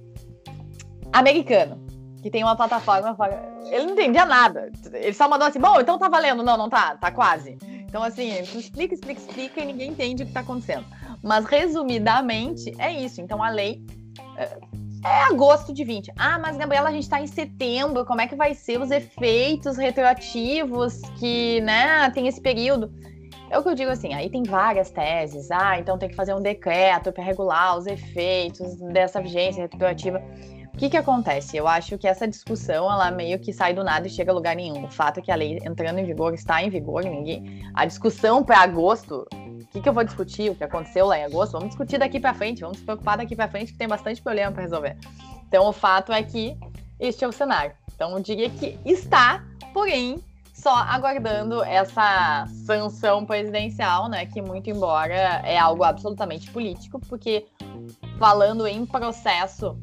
americano 1.11 1.85
que 2.25 2.31
tem 2.31 2.43
uma 2.43 2.55
plataforma. 2.55 3.15
Ele 3.69 3.85
não 3.85 3.93
entendia 3.93 4.25
nada. 4.25 4.71
Ele 4.93 5.13
só 5.13 5.29
mandou 5.29 5.47
assim: 5.47 5.59
bom, 5.59 5.79
então 5.79 5.99
tá 5.99 6.09
valendo. 6.09 6.41
Não, 6.41 6.57
não 6.57 6.67
tá, 6.67 6.97
tá 6.97 7.11
quase. 7.11 7.55
Então, 7.87 8.01
assim, 8.01 8.31
tu 8.51 8.57
explica, 8.57 8.95
explica, 8.95 9.21
explica 9.21 9.61
e 9.61 9.65
ninguém 9.65 9.91
entende 9.91 10.23
o 10.23 10.25
que 10.25 10.33
tá 10.33 10.39
acontecendo. 10.39 10.85
Mas, 11.21 11.45
resumidamente, 11.45 12.73
é 12.79 12.91
isso. 12.91 13.21
Então, 13.21 13.43
a 13.43 13.49
lei 13.49 13.85
é, 14.37 14.57
é 15.05 15.23
agosto 15.23 15.71
de 15.71 15.83
20. 15.83 16.11
Ah, 16.17 16.39
mas, 16.39 16.57
Gabriela, 16.57 16.89
a 16.89 16.91
gente 16.91 17.07
tá 17.07 17.21
em 17.21 17.27
setembro. 17.27 18.05
Como 18.05 18.21
é 18.21 18.27
que 18.27 18.35
vai 18.35 18.55
ser 18.55 18.81
os 18.81 18.89
efeitos 18.89 19.77
retroativos 19.77 20.99
que, 21.19 21.61
né, 21.61 22.09
tem 22.09 22.27
esse 22.27 22.41
período? 22.41 22.91
É 23.49 23.59
o 23.59 23.61
que 23.61 23.69
eu 23.69 23.75
digo 23.75 23.91
assim, 23.91 24.13
aí 24.13 24.29
tem 24.29 24.41
várias 24.41 24.89
teses. 24.89 25.51
Ah, 25.51 25.79
então 25.79 25.97
tem 25.97 26.09
que 26.09 26.15
fazer 26.15 26.33
um 26.33 26.41
decreto 26.41 27.11
para 27.11 27.23
regular 27.23 27.77
os 27.77 27.85
efeitos 27.85 28.75
dessa 28.91 29.21
vigência 29.21 29.61
retroativa. 29.61 30.21
O 30.73 30.77
que 30.77 30.89
que 30.89 30.97
acontece? 30.97 31.55
Eu 31.55 31.67
acho 31.67 31.97
que 31.97 32.07
essa 32.07 32.27
discussão, 32.27 32.91
ela 32.91 33.09
meio 33.09 33.39
que 33.39 33.53
sai 33.53 33.73
do 33.73 33.83
nada 33.83 34.07
e 34.07 34.09
chega 34.09 34.31
a 34.31 34.35
lugar 34.35 34.55
nenhum. 34.55 34.83
O 34.83 34.91
fato 34.91 35.19
é 35.19 35.23
que 35.23 35.31
a 35.31 35.35
lei 35.35 35.57
entrando 35.63 35.99
em 35.99 36.03
vigor 36.03 36.33
está 36.33 36.61
em 36.61 36.69
vigor, 36.69 37.03
ninguém... 37.03 37.61
A 37.73 37.85
discussão 37.85 38.43
para 38.43 38.59
agosto, 38.59 39.25
que 39.75 39.81
que 39.81 39.89
eu 39.89 39.93
vou 39.93 40.03
discutir? 40.05 40.49
O 40.49 40.55
que 40.55 40.63
aconteceu 40.63 41.05
lá 41.05 41.19
em 41.19 41.25
agosto? 41.25 41.51
Vamos 41.53 41.69
discutir 41.69 41.97
daqui 41.97 42.17
para 42.17 42.33
frente, 42.33 42.61
vamos 42.61 42.77
se 42.77 42.83
preocupar 42.83 43.17
daqui 43.17 43.35
para 43.35 43.49
frente 43.49 43.73
que 43.73 43.77
tem 43.77 43.87
bastante 43.87 44.21
problema 44.21 44.51
para 44.51 44.61
resolver. 44.61 44.97
Então, 45.47 45.67
o 45.67 45.73
fato 45.73 46.13
é 46.13 46.23
que 46.23 46.57
este 46.97 47.25
é 47.25 47.27
o 47.27 47.31
cenário. 47.31 47.73
Então, 47.93 48.11
eu 48.11 48.19
diria 48.21 48.49
que 48.49 48.79
está, 48.85 49.43
porém, 49.73 50.23
só 50.53 50.73
aguardando 50.73 51.61
essa 51.63 52.45
sanção 52.65 53.25
presidencial, 53.25 54.07
né? 54.07 54.25
Que 54.25 54.41
muito 54.41 54.69
embora 54.69 55.13
é 55.43 55.57
algo 55.57 55.83
absolutamente 55.83 56.49
político, 56.51 56.99
porque 57.09 57.45
falando 58.17 58.65
em 58.65 58.85
processo 58.85 59.77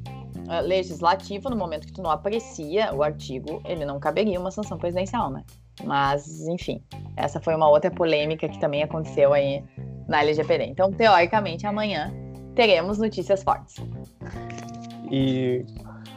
uh, 0.49 0.67
legislativo, 0.67 1.51
no 1.51 1.57
momento 1.57 1.87
que 1.87 1.93
tu 1.93 2.01
não 2.01 2.11
aprecia 2.11 2.95
o 2.95 3.03
artigo, 3.03 3.61
ele 3.67 3.85
não 3.85 4.01
caberia 4.01 4.41
uma 4.41 4.51
sanção 4.51 4.79
presidencial, 4.79 5.31
né? 5.31 5.45
Mas, 5.85 6.47
enfim, 6.47 6.83
essa 7.17 7.41
foi 7.41 7.55
uma 7.55 7.69
outra 7.69 7.91
polêmica 7.91 8.49
que 8.49 8.59
também 8.59 8.83
aconteceu 8.83 9.33
aí 9.33 9.65
na 10.09 10.23
LGPD. 10.23 10.65
Então, 10.65 10.93
teoricamente, 10.93 11.67
amanhã 11.67 12.13
teremos 12.55 12.99
notícias 12.99 13.43
fortes. 13.43 13.77
E 15.11 15.65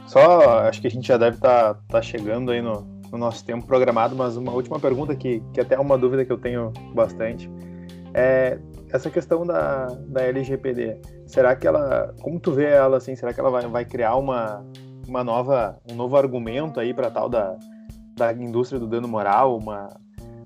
só, 0.06 0.60
acho 0.60 0.80
que 0.80 0.86
a 0.86 0.90
gente 0.90 1.08
já 1.08 1.16
deve 1.16 1.36
estar 1.36 1.74
tá, 1.74 1.80
tá 1.88 2.02
chegando 2.02 2.50
aí 2.50 2.60
no, 2.60 2.82
no, 3.10 3.18
nosso 3.18 3.44
tempo 3.44 3.66
programado, 3.66 4.14
mas 4.14 4.36
uma 4.36 4.52
última 4.52 4.78
pergunta 4.78 5.14
que, 5.14 5.42
que 5.52 5.60
até 5.60 5.74
é 5.74 5.80
uma 5.80 5.98
dúvida 5.98 6.24
que 6.24 6.32
eu 6.32 6.38
tenho 6.38 6.72
bastante. 6.94 7.50
É, 8.14 8.58
essa 8.92 9.10
questão 9.10 9.44
da, 9.44 9.86
da 10.08 10.22
LGPD, 10.22 11.00
será 11.26 11.54
que 11.56 11.66
ela, 11.66 12.14
como 12.22 12.38
tu 12.38 12.52
vê 12.52 12.70
ela 12.70 12.96
assim, 12.98 13.14
será 13.16 13.32
que 13.32 13.40
ela 13.40 13.50
vai, 13.50 13.66
vai 13.66 13.84
criar 13.84 14.16
uma, 14.16 14.64
uma 15.06 15.24
nova, 15.24 15.78
um 15.90 15.94
novo 15.94 16.16
argumento 16.16 16.80
aí 16.80 16.94
para 16.94 17.10
tal 17.10 17.28
da, 17.28 17.56
da 18.16 18.32
indústria 18.32 18.80
do 18.80 18.86
dano 18.86 19.06
moral, 19.06 19.58
uma 19.58 20.00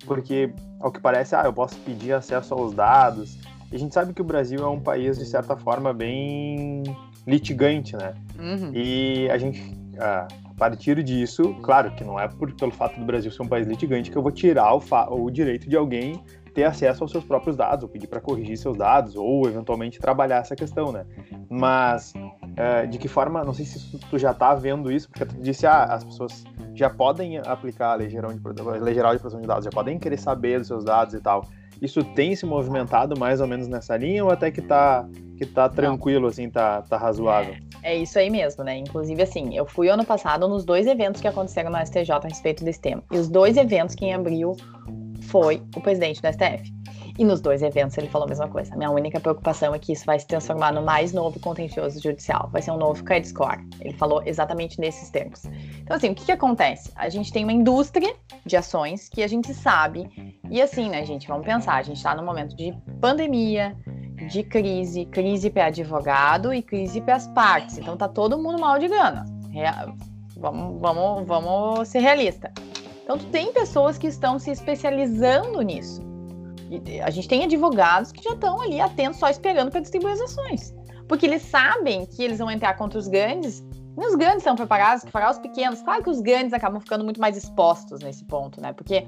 porque 0.07 0.53
ao 0.81 0.91
que 0.91 1.01
parece, 1.01 1.37
ah, 1.37 1.43
eu 1.45 1.53
posso 1.53 1.79
pedir 1.81 2.13
acesso 2.13 2.55
aos 2.55 2.75
dados. 2.75 3.39
E 3.71 3.77
a 3.77 3.79
gente 3.79 3.95
sabe 3.95 4.13
que 4.13 4.21
o 4.21 4.25
Brasil 4.25 4.59
é 4.65 4.69
um 4.69 4.81
país 4.81 5.19
de 5.19 5.25
certa 5.25 5.57
forma 5.57 5.93
bem 5.93 6.83
litigante, 7.27 7.97
né? 7.97 8.15
Uhum. 8.39 8.73
E 8.75 9.31
a 9.31 9.39
gente 9.39 9.79
a 9.99 10.27
partir 10.57 11.03
disso, 11.03 11.55
claro 11.63 11.91
que 11.93 12.03
não 12.03 12.19
é 12.19 12.27
por, 12.27 12.53
pelo 12.55 12.73
fato 12.73 12.99
do 12.99 13.05
Brasil 13.05 13.31
ser 13.31 13.43
um 13.43 13.49
país 13.49 13.67
litigante 13.67 14.11
que 14.11 14.17
eu 14.17 14.23
vou 14.23 14.33
tirar 14.33 14.75
o, 14.75 14.83
o 15.11 15.31
direito 15.31 15.69
de 15.69 15.77
alguém 15.77 16.23
ter 16.51 16.65
acesso 16.65 17.05
aos 17.05 17.11
seus 17.11 17.25
próprios 17.25 17.57
dados, 17.57 17.83
ou 17.83 17.89
pedir 17.89 18.07
para 18.07 18.21
corrigir 18.21 18.57
seus 18.57 18.77
dados, 18.77 19.17
ou 19.17 19.47
eventualmente 19.47 19.99
trabalhar 19.99 20.39
essa 20.39 20.57
questão, 20.57 20.93
né? 20.93 21.05
Mas 21.49 22.13
é, 22.57 22.87
de 22.87 22.99
que 22.99 23.09
forma, 23.09 23.45
não 23.45 23.55
sei 23.55 23.65
se 23.65 23.99
tu 23.99 24.19
já 24.19 24.33
está 24.33 24.55
vendo 24.55 24.91
isso, 24.91 25.09
porque 25.09 25.25
tu 25.25 25.35
disse, 25.41 25.67
ah, 25.67 25.85
as 25.85 26.05
pessoas 26.05 26.45
já 26.75 26.91
podem 26.91 27.39
aplicar 27.39 27.93
a 27.93 27.95
lei 27.95 28.09
geral, 28.09 28.33
de, 28.33 28.41
lei 28.81 28.95
geral 28.95 29.13
de 29.13 29.21
proteção 29.21 29.41
de 29.41 29.47
dados, 29.47 29.65
já 29.65 29.71
podem 29.71 29.99
querer 29.99 30.19
saber 30.19 30.59
dos 30.59 30.69
seus 30.69 30.85
dados 30.85 31.15
e 31.15 31.21
tal. 31.21 31.45
Isso 31.81 32.05
tem 32.05 32.37
se 32.37 32.45
movimentado 32.45 33.19
mais 33.19 33.41
ou 33.41 33.47
menos 33.47 33.67
nessa 33.67 33.97
linha 33.97 34.23
ou 34.25 34.31
até 34.31 34.51
que 34.51 34.61
tá, 34.61 35.09
que 35.39 35.47
tá 35.47 35.69
tranquilo, 35.69 36.27
assim, 36.27 36.51
tá, 36.51 36.83
tá 36.83 36.99
razoável? 36.99 37.55
É, 37.83 37.95
é 37.95 37.97
isso 37.97 38.19
aí 38.19 38.29
mesmo, 38.29 38.63
né? 38.63 38.77
Inclusive, 38.77 39.23
assim, 39.23 39.57
eu 39.57 39.65
fui 39.65 39.89
ano 39.89 40.05
passado 40.05 40.47
nos 40.47 40.65
dois 40.65 40.87
eventos 40.87 41.23
que 41.23 41.29
aconteceram 41.29 41.71
no 41.71 41.79
STJ 41.79 42.13
a 42.13 42.29
respeito 42.29 42.63
desse 42.65 42.81
tema. 42.81 43.03
E 43.11 43.17
os 43.17 43.29
dois 43.29 43.57
eventos, 43.57 43.95
quem 43.95 44.13
abriu 44.13 44.55
foi 45.21 45.63
o 45.77 45.81
presidente 45.81 46.21
do 46.21 46.29
STF. 46.29 46.73
E 47.19 47.25
nos 47.25 47.41
dois 47.41 47.63
eventos 47.63 47.99
ele 47.99 48.09
falou 48.09 48.25
a 48.25 48.29
mesma 48.29 48.49
coisa. 48.49 48.75
Minha 48.77 48.91
única 48.91 49.21
preocupação 49.21 49.75
é 49.75 49.79
que 49.79 49.93
isso 49.93 50.07
vai 50.07 50.19
se 50.19 50.27
transformar 50.27 50.73
no 50.73 50.83
mais 50.83 51.13
novo 51.13 51.39
contencioso 51.39 52.01
judicial. 52.01 52.49
Vai 52.51 52.63
ser 52.63 52.71
um 52.71 52.79
novo 52.79 53.05
credit 53.05 53.29
score. 53.29 53.61
Ele 53.81 53.95
falou 53.95 54.23
exatamente 54.25 54.81
nesses 54.81 55.11
termos. 55.11 55.45
Então, 55.83 55.97
assim, 55.97 56.11
o 56.11 56.15
que, 56.15 56.25
que 56.25 56.33
acontece? 56.33 56.91
A 56.97 57.09
gente 57.09 57.31
tem 57.33 57.45
uma 57.45 57.53
indústria 57.53 58.15
de 58.47 58.57
ações 58.57 59.09
que 59.09 59.23
a 59.23 59.29
gente 59.29 59.53
sabe. 59.53 60.09
E 60.51 60.63
assim, 60.63 60.89
né, 60.89 61.05
gente? 61.05 61.29
Vamos 61.29 61.45
pensar. 61.45 61.75
A 61.75 61.83
gente 61.83 61.99
está 61.99 62.15
num 62.15 62.25
momento 62.25 62.57
de 62.57 62.73
pandemia, 63.01 63.77
de 64.31 64.43
crise, 64.43 65.05
crise 65.05 65.51
para 65.51 65.67
advogado 65.67 66.55
e 66.55 66.63
crise 66.63 67.01
para 67.01 67.17
as 67.17 67.27
partes. 67.29 67.77
Então 67.77 67.97
tá 67.97 68.09
todo 68.09 68.39
mundo 68.39 68.59
mal 68.59 68.79
de 68.79 68.89
grana. 68.89 69.27
Vamos, 70.39 70.81
vamos, 70.81 71.27
vamos 71.27 71.89
ser 71.89 71.99
realistas. 71.99 72.51
Então, 73.11 73.19
tu 73.19 73.27
tem 73.33 73.53
pessoas 73.53 73.99
que 73.99 74.07
estão 74.07 74.39
se 74.39 74.53
especializando 74.53 75.61
nisso. 75.63 76.01
E 76.71 77.01
a 77.01 77.11
gente 77.11 77.27
tem 77.27 77.43
advogados 77.43 78.13
que 78.13 78.23
já 78.23 78.35
estão 78.35 78.61
ali 78.61 78.81
atentos, 78.81 79.19
só 79.19 79.29
esperando 79.29 79.69
para 79.69 79.81
distribuir 79.81 80.13
as 80.13 80.21
ações. 80.21 80.73
Porque 81.09 81.27
eles 81.27 81.43
sabem 81.43 82.07
que 82.07 82.23
eles 82.23 82.39
vão 82.39 82.49
entrar 82.49 82.75
contra 82.75 82.97
os 82.97 83.09
grandes, 83.09 83.65
e 83.99 84.07
os 84.07 84.15
grandes 84.15 84.39
estão 84.39 84.55
preparados 84.55 85.05
para 85.11 85.29
os 85.29 85.41
pequenos. 85.41 85.83
Claro 85.83 86.05
que 86.05 86.09
os 86.09 86.21
grandes 86.21 86.53
acabam 86.53 86.81
ficando 86.81 87.03
muito 87.03 87.21
mais 87.21 87.37
expostos 87.37 87.99
nesse 87.99 88.25
ponto, 88.25 88.61
né? 88.61 88.73
Porque 88.73 89.05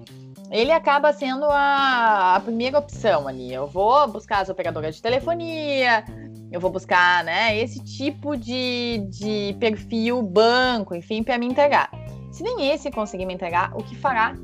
ele 0.51 0.73
acaba 0.73 1.13
sendo 1.13 1.45
a, 1.45 2.35
a 2.35 2.41
primeira 2.41 2.81
opção 2.81 3.29
ali. 3.29 3.55
Eu 3.55 3.69
vou 3.69 4.09
buscar 4.09 4.41
as 4.41 4.49
operadoras 4.49 4.97
de 4.97 5.01
telefonia, 5.01 6.05
eu 6.51 6.59
vou 6.59 6.73
buscar, 6.73 7.23
né, 7.23 7.57
esse 7.57 7.79
tipo 7.79 8.37
de, 8.37 9.07
de 9.11 9.57
perfil 9.61 10.21
banco, 10.23 10.93
enfim, 10.93 11.23
para 11.23 11.39
me 11.39 11.47
entregar. 11.47 11.89
Se 12.33 12.43
nem 12.43 12.71
esse 12.71 12.91
conseguir 12.91 13.27
me 13.27 13.35
entregar, 13.35 13.73
o 13.77 13.85
que 13.85 13.95
fará 13.95 14.35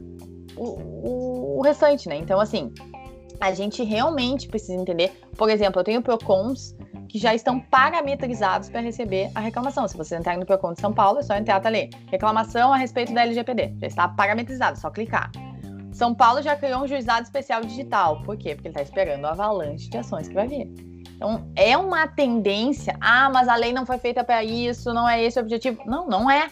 o, 0.57 0.65
o, 0.65 1.59
o 1.59 1.63
restante, 1.63 2.09
né? 2.09 2.17
Então, 2.17 2.39
assim, 2.39 2.73
a 3.41 3.53
gente 3.53 3.83
realmente 3.83 4.47
precisa 4.47 4.75
entender. 4.75 5.11
Por 5.37 5.49
exemplo, 5.49 5.81
eu 5.81 5.85
tenho 5.85 6.03
PROCONs 6.03 6.77
que 7.09 7.19
já 7.19 7.35
estão 7.35 7.59
parametrizados 7.59 8.69
para 8.69 8.81
receber 8.81 9.31
a 9.35 9.41
reclamação. 9.41 9.89
Se 9.89 9.97
você 9.97 10.17
entrar 10.17 10.37
no 10.37 10.45
PROCON 10.45 10.75
de 10.75 10.81
São 10.81 10.93
Paulo, 10.93 11.21
é 11.21 11.23
só 11.23 11.35
entrar 11.35 11.61
tá 11.61 11.69
ali. 11.69 11.89
Reclamação 12.11 12.73
a 12.73 12.77
respeito 12.77 13.15
da 13.15 13.23
LGPD. 13.23 13.75
Já 13.81 13.87
está 13.87 14.09
parametrizado, 14.09 14.79
só 14.79 14.91
clicar. 14.91 15.31
São 15.93 16.15
Paulo 16.15 16.43
já 16.43 16.55
criou 16.55 16.83
um 16.83 16.87
juizado 16.87 17.23
especial 17.23 17.63
digital. 17.63 18.23
Por 18.23 18.37
quê? 18.37 18.55
Porque 18.55 18.69
ele 18.69 18.79
está 18.79 18.83
esperando 18.83 19.25
a 19.25 19.31
avalanche 19.31 19.89
de 19.89 19.97
ações 19.97 20.29
que 20.29 20.35
vai 20.35 20.47
vir. 20.47 20.71
Então, 21.17 21.51
é 21.57 21.77
uma 21.77 22.07
tendência. 22.07 22.97
Ah, 23.01 23.29
mas 23.31 23.49
a 23.49 23.57
lei 23.57 23.73
não 23.73 23.85
foi 23.85 23.99
feita 23.99 24.23
para 24.23 24.45
isso, 24.45 24.93
não 24.93 25.09
é 25.09 25.23
esse 25.23 25.39
o 25.39 25.43
objetivo. 25.43 25.83
Não, 25.87 26.07
não 26.07 26.31
é. 26.31 26.51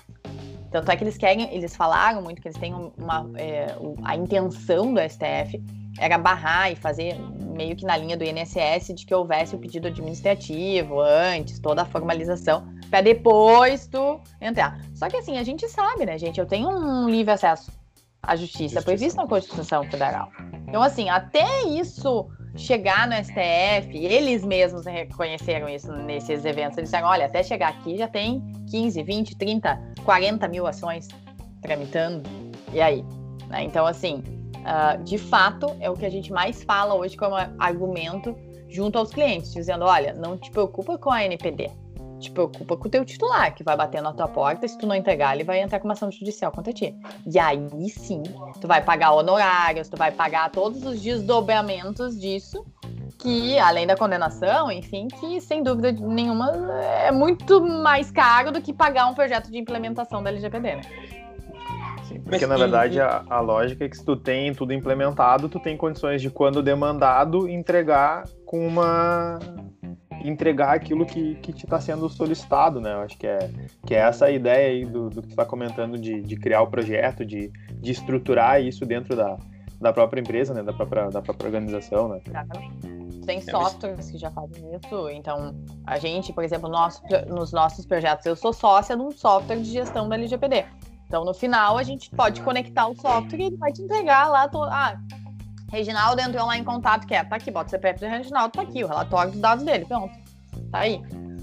Tanto 0.77 0.91
é 0.91 0.97
que 0.97 1.05
eles 1.05 1.17
querem, 1.17 1.55
eles 1.55 1.75
falaram 1.75 2.21
muito 2.21 2.43
que 2.43 2.49
eles 2.49 2.59
têm 2.59 2.75
uma, 2.75 3.27
é, 3.37 3.75
a 4.05 4.15
intenção 4.15 4.93
do 4.93 5.01
STF 5.01 5.59
era 5.99 6.19
barrar 6.19 6.71
e 6.71 6.77
fazer 6.77 7.19
meio 7.57 7.75
que 7.75 7.87
na 7.87 7.97
linha 7.97 8.15
do 8.15 8.23
INSS 8.23 8.93
de 8.95 9.07
que 9.07 9.15
houvesse 9.15 9.57
o 9.57 9.59
pedido 9.59 9.89
administrativo 9.89 11.01
antes, 11.01 11.59
toda 11.59 11.81
a 11.81 11.85
formalização, 11.87 12.69
para 12.91 13.01
depois 13.01 13.87
tu 13.87 14.21
entrar. 14.39 14.79
Só 14.95 15.09
que 15.09 15.17
assim, 15.17 15.39
a 15.39 15.43
gente 15.43 15.67
sabe, 15.67 16.05
né, 16.05 16.19
gente? 16.19 16.39
Eu 16.39 16.45
tenho 16.45 16.69
um 16.69 17.09
livre 17.09 17.33
acesso 17.33 17.73
à 18.23 18.37
justiça, 18.37 18.63
justiça. 18.65 18.83
previsto 18.83 19.17
na 19.17 19.27
Constituição 19.27 19.83
Federal. 19.85 20.31
Então, 20.69 20.83
assim, 20.83 21.09
até 21.09 21.63
isso 21.69 22.29
chegar 22.57 23.07
no 23.07 23.15
STF, 23.15 23.97
eles 23.97 24.45
mesmos 24.45 24.87
reconheceram 24.87 25.69
isso 25.69 25.93
nesses 25.93 26.45
eventos. 26.45 26.79
Eles 26.79 26.91
disseram: 26.91 27.09
olha, 27.09 27.27
até 27.27 27.43
chegar 27.43 27.69
aqui 27.69 27.97
já 27.97 28.09
tem 28.09 28.43
15, 28.71 29.03
20, 29.03 29.37
30, 29.37 29.93
40 30.05 30.49
mil 30.49 30.67
ações 30.67 31.09
tramitando. 31.61 32.29
E 32.73 32.81
aí? 32.81 33.05
Né? 33.49 33.65
Então, 33.65 33.87
assim, 33.87 34.23
uh, 34.59 35.03
de 35.05 35.19
fato, 35.19 35.77
é 35.81 35.91
o 35.91 35.95
que 35.95 36.07
a 36.07 36.11
gente 36.11 36.33
mais 36.33 36.63
fala 36.63 36.95
hoje 36.95 37.17
como 37.17 37.35
argumento 37.59 38.37
junto 38.69 38.99
aos 38.99 39.11
clientes, 39.11 39.53
dizendo: 39.53 39.85
olha, 39.85 40.13
não 40.15 40.37
te 40.37 40.51
preocupa 40.51 40.99
com 40.99 41.11
a 41.11 41.25
NPD, 41.25 41.71
te 42.27 42.31
preocupa 42.33 42.77
com 42.77 42.89
o 42.89 42.91
teu 42.91 43.05
titular, 43.05 43.55
que 43.55 43.65
vai 43.65 43.77
bater 43.77 44.03
na 44.03 44.13
tua 44.13 44.29
porta, 44.29 44.67
se 44.67 44.77
tu 44.79 44.87
não 44.87 44.95
entregar, 44.95 45.35
ele 45.35 45.45
vai 45.45 45.61
entrar 45.61 45.81
com 45.81 45.87
uma 45.87 45.95
ação 45.95 46.11
judicial 46.11 46.53
contra 46.53 46.73
ti. 46.73 46.95
E 47.27 47.39
aí 47.39 47.89
sim, 47.89 48.23
tu 48.61 48.69
vai 48.69 48.83
pagar 48.83 49.13
honorários, 49.13 49.89
tu 49.89 49.97
vai 49.97 50.11
pagar 50.11 50.51
todos 50.51 50.85
os 50.85 51.01
desdobramentos 51.01 52.19
disso, 52.19 52.65
que 53.19 53.59
além 53.59 53.87
da 53.87 53.97
condenação, 53.97 54.71
enfim, 54.71 55.09
que 55.09 55.41
sem 55.41 55.63
dúvida 55.63 55.93
nenhuma 55.93 56.51
é 57.03 57.11
muito 57.11 57.61
mais 57.61 58.11
caro 58.11 58.53
do 58.53 58.61
que 58.61 58.73
pagar 58.73 59.07
um 59.07 59.15
projeto 59.15 59.51
de 59.51 59.59
implementação 59.59 60.23
da 60.23 60.31
LGPD, 60.31 60.77
né? 60.77 60.83
Sim, 62.09 62.21
porque 62.21 62.47
na 62.47 62.57
verdade 62.57 63.01
a, 63.01 63.25
a, 63.29 63.41
lógica 63.41 63.85
é 63.85 63.89
que 63.89 63.97
se 63.97 64.05
tu 64.05 64.17
tem 64.17 64.55
tudo 64.55 64.73
implementado, 64.73 65.49
tu 65.49 65.59
tem 65.59 65.77
condições 65.77 66.23
de 66.23 66.31
quando 66.31 66.63
demandado 66.63 67.49
entregar 67.49 68.25
com 68.45 68.65
uma 68.65 69.41
entregar 70.29 70.75
aquilo 70.75 71.05
que, 71.07 71.35
que 71.37 71.53
te 71.53 71.65
está 71.65 71.81
sendo 71.81 72.09
solicitado, 72.09 72.81
né? 72.81 72.93
Eu 72.93 73.01
acho 73.01 73.17
que 73.17 73.27
é, 73.27 73.51
que 73.87 73.95
é 73.95 73.99
essa 73.99 74.27
a 74.27 74.31
ideia 74.31 74.69
aí 74.69 74.85
do, 74.85 75.11
do 75.11 75.23
que 75.23 75.29
tu 75.29 75.31
está 75.31 75.45
comentando 75.45 75.99
de, 75.99 76.21
de 76.23 76.37
criar 76.37 76.63
o 76.63 76.67
projeto, 76.67 77.25
de, 77.25 77.51
de 77.73 77.93
estruturar 77.93 78.61
isso 78.61 78.85
dentro 78.87 79.15
da, 79.17 79.37
da 79.81 79.93
própria 79.93 80.21
empresa, 80.21 80.55
né? 80.55 80.63
Da 80.63 80.73
própria, 80.73 81.09
da 81.11 81.23
própria 81.23 81.47
organização, 81.47 82.09
né? 82.09 82.21
Exatamente. 82.27 82.97
Tem 83.27 83.39
é, 83.39 83.41
softwares 83.41 84.11
que 84.11 84.19
já 84.19 84.31
fazem 84.31 84.65
isso. 84.75 85.11
Então, 85.11 85.55
a 85.85 85.99
gente, 85.99 86.33
por 86.33 86.45
exemplo, 86.45 86.69
nosso, 86.69 87.03
nos 87.29 87.53
nossos 87.53 87.85
projetos, 87.85 88.25
eu 88.25 88.37
sou 88.37 88.53
sócia 88.53 88.97
de 88.97 89.03
um 89.03 89.11
software 89.11 89.57
de 89.57 89.71
gestão 89.71 90.09
da 90.09 90.15
LGPD. 90.15 90.65
Então, 91.07 91.25
no 91.25 91.35
final, 91.35 91.79
a 91.79 91.83
gente 91.83 92.11
pode 92.11 92.41
conectar 92.43 92.87
o 92.87 92.95
software 92.95 93.39
e 93.39 93.45
ele 93.45 93.57
vai 93.57 93.73
te 93.73 93.83
entregar 93.83 94.29
lá. 94.29 94.49
To... 94.49 94.63
Ah, 94.63 94.99
Reginaldo 95.71 96.21
entrou 96.21 96.47
lá 96.47 96.57
em 96.57 96.65
contato, 96.65 97.07
que 97.07 97.15
é, 97.15 97.25
tá 97.25 97.37
aqui, 97.37 97.51
bota 97.51 97.67
o 97.67 97.71
CPF 97.71 98.01
do 98.01 98.07
Reginaldo, 98.07 98.53
tá 98.53 98.63
aqui, 98.63 98.85
o 98.85 98.87
relatório 98.87 99.33
dos 99.33 99.41
dados 99.41 99.65
dele, 99.65 99.85
pronto. 99.85 100.15
Tá 100.71 100.81
aí. 100.81 101.03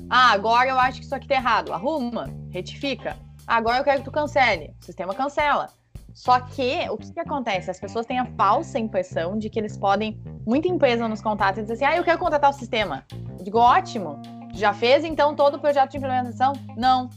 Ah, 0.09 0.31
agora 0.31 0.69
eu 0.69 0.79
acho 0.79 0.99
que 0.99 1.05
isso 1.05 1.15
aqui 1.15 1.27
tá 1.27 1.35
errado. 1.35 1.73
Arruma, 1.73 2.29
retifica. 2.51 3.17
Agora 3.47 3.79
eu 3.79 3.83
quero 3.83 3.99
que 3.99 4.05
tu 4.05 4.11
cancele. 4.11 4.73
O 4.81 4.85
sistema 4.85 5.13
cancela. 5.13 5.69
Só 6.13 6.39
que 6.39 6.87
o 6.89 6.97
que, 6.97 7.11
que, 7.11 7.19
acontece? 7.19 7.71
As 7.71 7.79
pessoas 7.79 8.05
têm 8.05 8.19
a 8.19 8.25
falsa 8.37 8.77
impressão 8.77 9.37
de 9.37 9.49
que 9.49 9.59
eles 9.59 9.75
podem. 9.75 10.21
Muita 10.45 10.67
empresa 10.67 11.07
nos 11.07 11.21
contata 11.21 11.59
e 11.59 11.63
diz 11.63 11.71
assim: 11.71 11.85
ah, 11.85 11.97
eu 11.97 12.03
quero 12.03 12.19
contratar 12.19 12.51
o 12.51 12.53
sistema. 12.53 13.03
Eu 13.37 13.43
digo, 13.43 13.57
ótimo. 13.57 14.21
Já 14.53 14.71
fez 14.71 15.03
então 15.03 15.35
todo 15.35 15.55
o 15.55 15.59
projeto 15.59 15.91
de 15.91 15.97
implementação? 15.97 16.53
Não. 16.77 17.09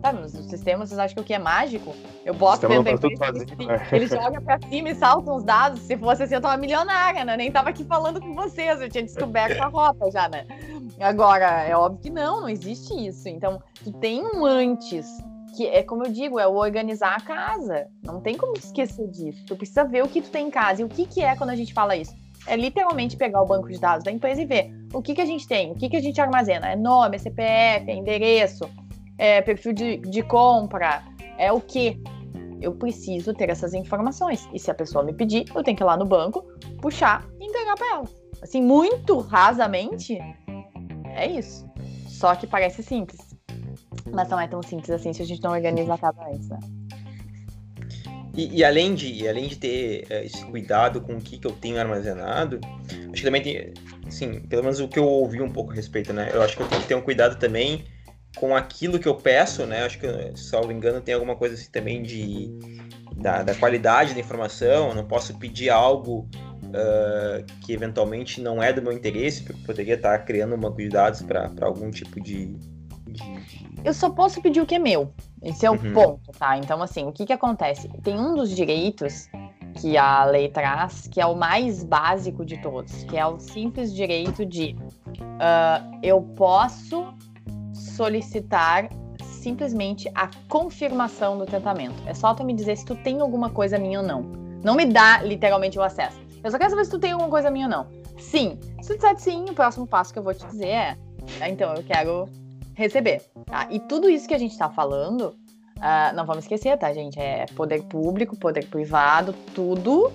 Tá, 0.00 0.12
mas 0.14 0.34
o 0.34 0.42
sistema, 0.44 0.86
vocês 0.86 0.98
acham 0.98 1.14
que 1.14 1.20
o 1.20 1.24
que 1.24 1.34
é 1.34 1.38
mágico? 1.38 1.94
Eu 2.24 2.32
boto 2.32 2.66
dentro 2.66 2.98
da 2.98 3.08
empresa, 3.08 3.44
ele, 3.58 3.66
ele 3.92 4.06
joga 4.06 4.40
pra 4.40 4.58
cima 4.68 4.88
e 4.88 4.94
salta 4.94 5.30
os 5.30 5.44
dados. 5.44 5.80
Se 5.80 5.96
fosse 5.98 6.22
assim, 6.22 6.34
eu 6.34 6.40
tava 6.40 6.56
milionária, 6.56 7.22
né? 7.24 7.36
Nem 7.36 7.52
tava 7.52 7.68
aqui 7.68 7.84
falando 7.84 8.20
com 8.20 8.34
vocês, 8.34 8.80
eu 8.80 8.88
tinha 8.88 9.04
descoberto 9.04 9.60
a 9.60 9.66
rota 9.66 10.10
já, 10.10 10.28
né? 10.28 10.46
Agora, 10.98 11.64
é 11.64 11.76
óbvio 11.76 12.00
que 12.00 12.10
não, 12.10 12.40
não 12.40 12.48
existe 12.48 12.94
isso. 12.94 13.28
Então, 13.28 13.62
tu 13.84 13.92
tem 13.92 14.24
um 14.24 14.46
antes 14.46 15.06
que 15.56 15.66
é 15.66 15.82
como 15.82 16.04
eu 16.04 16.12
digo, 16.12 16.38
é 16.38 16.46
o 16.46 16.54
organizar 16.54 17.16
a 17.16 17.20
casa. 17.20 17.88
Não 18.02 18.20
tem 18.20 18.36
como 18.36 18.54
esquecer 18.54 19.06
disso. 19.08 19.44
Tu 19.46 19.56
precisa 19.56 19.84
ver 19.84 20.02
o 20.02 20.08
que 20.08 20.22
tu 20.22 20.30
tem 20.30 20.46
em 20.46 20.50
casa. 20.50 20.80
E 20.80 20.84
o 20.84 20.88
que, 20.88 21.06
que 21.06 21.22
é 21.22 21.36
quando 21.36 21.50
a 21.50 21.56
gente 21.56 21.74
fala 21.74 21.96
isso? 21.96 22.14
É 22.46 22.56
literalmente 22.56 23.16
pegar 23.16 23.42
o 23.42 23.46
banco 23.46 23.68
de 23.68 23.78
dados 23.78 24.04
da 24.04 24.10
empresa 24.10 24.40
e 24.40 24.46
ver 24.46 24.72
o 24.94 25.02
que, 25.02 25.14
que 25.14 25.20
a 25.20 25.26
gente 25.26 25.46
tem, 25.46 25.72
o 25.72 25.74
que, 25.74 25.88
que 25.88 25.96
a 25.96 26.00
gente 26.00 26.20
armazena. 26.20 26.70
É 26.70 26.76
nome, 26.76 27.16
é 27.16 27.18
CPF, 27.18 27.90
é 27.90 27.94
endereço, 27.94 28.70
é 29.20 29.42
perfil 29.42 29.74
de, 29.74 29.98
de 29.98 30.22
compra, 30.22 31.04
é 31.36 31.52
o 31.52 31.60
que. 31.60 32.02
Eu 32.62 32.74
preciso 32.74 33.32
ter 33.32 33.48
essas 33.48 33.72
informações. 33.72 34.48
E 34.52 34.58
se 34.58 34.70
a 34.70 34.74
pessoa 34.74 35.04
me 35.04 35.14
pedir, 35.14 35.44
eu 35.54 35.62
tenho 35.62 35.76
que 35.76 35.82
ir 35.82 35.86
lá 35.86 35.96
no 35.96 36.04
banco, 36.04 36.42
puxar 36.80 37.26
e 37.38 37.44
entregar 37.46 37.74
para 37.74 37.94
ela. 37.94 38.04
Assim, 38.42 38.62
muito 38.62 39.18
rasamente, 39.18 40.18
é 41.14 41.26
isso. 41.26 41.66
Só 42.06 42.34
que 42.34 42.46
parece 42.46 42.82
simples. 42.82 43.20
Mas 44.12 44.28
não 44.28 44.40
é 44.40 44.46
tão 44.46 44.62
simples 44.62 44.90
assim 44.90 45.12
se 45.12 45.22
a 45.22 45.24
gente 45.24 45.42
não 45.42 45.52
organiza 45.52 45.94
a 45.94 45.98
casa 45.98 46.20
né? 46.22 46.58
E, 48.36 48.58
e, 48.58 48.64
além 48.64 48.94
de, 48.94 49.26
além 49.26 49.48
de 49.48 49.56
ter 49.56 50.06
uh, 50.08 50.24
esse 50.24 50.44
cuidado 50.46 51.00
com 51.00 51.14
o 51.14 51.20
que, 51.20 51.38
que 51.38 51.46
eu 51.46 51.52
tenho 51.52 51.80
armazenado, 51.80 52.60
acho 52.88 53.12
que 53.12 53.22
também 53.22 53.42
tem, 53.42 53.74
assim, 54.06 54.40
pelo 54.42 54.62
menos 54.62 54.80
o 54.80 54.88
que 54.88 54.98
eu 54.98 55.04
ouvi 55.04 55.42
um 55.42 55.50
pouco 55.50 55.72
a 55.72 55.74
respeito, 55.74 56.12
né? 56.12 56.30
Eu 56.32 56.40
acho 56.40 56.56
que 56.56 56.62
eu 56.62 56.68
tenho 56.68 56.82
que 56.82 56.88
ter 56.88 56.94
um 56.94 57.02
cuidado 57.02 57.38
também 57.38 57.84
com 58.36 58.54
aquilo 58.54 58.98
que 58.98 59.08
eu 59.08 59.14
peço, 59.14 59.66
né? 59.66 59.84
Acho 59.84 59.98
que, 59.98 60.06
se 60.36 60.52
não 60.52 60.66
me 60.66 60.74
engano, 60.74 61.00
tem 61.00 61.14
alguma 61.14 61.36
coisa 61.36 61.54
assim 61.54 61.70
também 61.70 62.02
de 62.02 62.50
da, 63.16 63.42
da 63.42 63.54
qualidade 63.54 64.14
da 64.14 64.20
informação. 64.20 64.88
Eu 64.88 64.94
não 64.94 65.06
posso 65.06 65.36
pedir 65.38 65.70
algo 65.70 66.28
uh, 66.64 67.44
que 67.64 67.72
eventualmente 67.72 68.40
não 68.40 68.62
é 68.62 68.72
do 68.72 68.82
meu 68.82 68.92
interesse, 68.92 69.42
porque 69.42 69.60
eu 69.60 69.66
poderia 69.66 69.94
estar 69.94 70.18
criando 70.20 70.54
um 70.54 70.58
banco 70.58 70.78
de 70.78 70.88
dados 70.88 71.22
para 71.22 71.50
algum 71.60 71.90
tipo 71.90 72.20
de, 72.20 72.56
eu 73.84 73.94
só 73.94 74.10
posso 74.10 74.40
pedir 74.40 74.60
o 74.60 74.66
que 74.66 74.74
é 74.74 74.78
meu. 74.78 75.12
Esse 75.42 75.64
é 75.64 75.70
o 75.70 75.74
uhum. 75.74 75.92
ponto, 75.92 76.32
tá? 76.38 76.56
Então, 76.58 76.82
assim, 76.82 77.04
o 77.06 77.12
que 77.12 77.26
que 77.26 77.32
acontece? 77.32 77.88
Tem 78.02 78.18
um 78.18 78.34
dos 78.34 78.50
direitos 78.50 79.28
que 79.80 79.96
a 79.96 80.24
lei 80.24 80.48
traz, 80.48 81.08
que 81.08 81.20
é 81.20 81.26
o 81.26 81.34
mais 81.34 81.82
básico 81.82 82.44
de 82.44 82.60
todos, 82.60 83.04
que 83.04 83.16
é 83.16 83.26
o 83.26 83.38
simples 83.38 83.94
direito 83.94 84.44
de 84.44 84.76
uh, 85.16 85.98
eu 86.02 86.20
posso 86.20 87.14
solicitar 88.00 88.88
simplesmente 89.22 90.10
a 90.14 90.30
confirmação 90.48 91.36
do 91.36 91.44
tentamento. 91.44 92.02
É 92.06 92.14
só 92.14 92.32
tu 92.32 92.42
me 92.42 92.54
dizer 92.54 92.74
se 92.78 92.84
tu 92.86 92.94
tem 92.94 93.20
alguma 93.20 93.50
coisa 93.50 93.78
minha 93.78 94.00
ou 94.00 94.06
não. 94.06 94.22
Não 94.64 94.74
me 94.74 94.86
dá 94.86 95.22
literalmente 95.22 95.78
o 95.78 95.82
acesso. 95.82 96.18
Eu 96.42 96.50
só 96.50 96.56
quero 96.56 96.70
saber 96.70 96.86
se 96.86 96.90
tu 96.90 96.98
tem 96.98 97.12
alguma 97.12 97.28
coisa 97.28 97.50
minha 97.50 97.66
ou 97.66 97.70
não. 97.70 97.86
Sim. 98.18 98.58
Se 98.80 98.88
tu 98.88 98.94
disser 98.94 99.18
sim, 99.18 99.44
o 99.50 99.52
próximo 99.52 99.86
passo 99.86 100.14
que 100.14 100.18
eu 100.18 100.22
vou 100.22 100.32
te 100.32 100.46
dizer 100.46 100.68
é: 100.68 100.96
então 101.46 101.74
eu 101.74 101.82
quero 101.82 102.26
receber. 102.74 103.20
Tá? 103.44 103.66
E 103.70 103.78
tudo 103.80 104.08
isso 104.08 104.26
que 104.26 104.34
a 104.34 104.38
gente 104.38 104.52
está 104.52 104.70
falando, 104.70 105.36
uh, 105.76 106.16
não 106.16 106.24
vamos 106.24 106.44
esquecer, 106.44 106.78
tá, 106.78 106.90
gente? 106.94 107.20
É 107.20 107.44
poder 107.54 107.82
público, 107.82 108.34
poder 108.34 108.66
privado, 108.66 109.34
tudo 109.54 110.10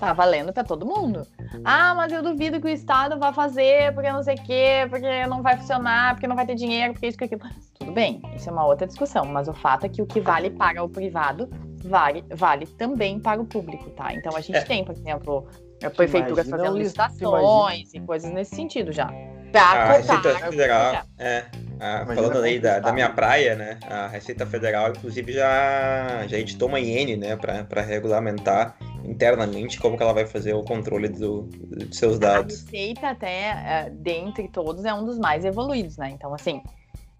tá 0.00 0.12
valendo 0.14 0.52
para 0.52 0.64
todo 0.64 0.86
mundo. 0.86 1.26
Ah, 1.62 1.94
mas 1.94 2.10
eu 2.10 2.22
duvido 2.22 2.60
que 2.60 2.66
o 2.66 2.70
Estado 2.70 3.18
vá 3.18 3.32
fazer 3.32 3.92
porque 3.94 4.10
não 4.10 4.22
sei 4.22 4.34
o 4.34 4.42
quê, 4.42 4.86
porque 4.88 5.26
não 5.26 5.42
vai 5.42 5.58
funcionar, 5.58 6.14
porque 6.14 6.26
não 6.26 6.34
vai 6.34 6.46
ter 6.46 6.54
dinheiro, 6.54 6.94
porque 6.94 7.06
isso, 7.06 7.18
que 7.18 7.24
aquilo. 7.24 7.42
Tudo 7.78 7.92
bem, 7.92 8.22
isso 8.34 8.48
é 8.48 8.52
uma 8.52 8.66
outra 8.66 8.86
discussão, 8.86 9.26
mas 9.26 9.46
o 9.46 9.52
fato 9.52 9.84
é 9.84 9.88
que 9.88 10.00
o 10.00 10.06
que 10.06 10.20
vale 10.20 10.50
para 10.50 10.82
o 10.82 10.88
privado 10.88 11.48
vale, 11.84 12.24
vale 12.30 12.66
também 12.66 13.20
para 13.20 13.40
o 13.40 13.44
público, 13.44 13.90
tá? 13.90 14.12
Então 14.14 14.34
a 14.34 14.40
gente 14.40 14.58
é. 14.58 14.64
tem, 14.64 14.84
por 14.84 14.94
exemplo, 14.94 15.46
a 15.84 15.90
prefeitura 15.90 16.44
fazendo 16.44 16.78
licitações 16.78 17.92
e 17.94 18.00
coisas 18.00 18.32
nesse 18.32 18.56
sentido 18.56 18.92
já. 18.92 19.10
Pra 19.50 19.62
a 19.62 19.92
Receita 19.92 20.38
Federal, 20.38 21.04
é, 21.18 21.44
a, 21.80 22.06
falando 22.06 22.38
aí 22.42 22.58
da, 22.58 22.78
da, 22.78 22.92
minha 22.92 23.10
praia, 23.10 23.54
né? 23.54 23.78
A 23.88 24.06
Receita 24.06 24.46
Federal, 24.46 24.90
inclusive, 24.90 25.32
já, 25.32 26.26
já 26.26 26.38
editou 26.38 26.68
uma 26.68 26.78
IN, 26.78 27.16
né? 27.16 27.36
Para 27.36 27.80
regulamentar 27.80 28.76
internamente 29.04 29.80
como 29.80 29.96
que 29.96 30.02
ela 30.02 30.12
vai 30.12 30.26
fazer 30.26 30.54
o 30.54 30.62
controle 30.62 31.08
do, 31.08 31.42
dos 31.42 31.96
seus 31.96 32.18
dados. 32.18 32.62
A 32.62 32.70
Receita, 32.70 33.08
até, 33.08 33.48
é, 33.48 33.90
dentre 33.92 34.48
todos, 34.48 34.84
é 34.84 34.94
um 34.94 35.04
dos 35.04 35.18
mais 35.18 35.44
evoluídos, 35.44 35.96
né? 35.96 36.10
Então, 36.10 36.34
assim, 36.34 36.62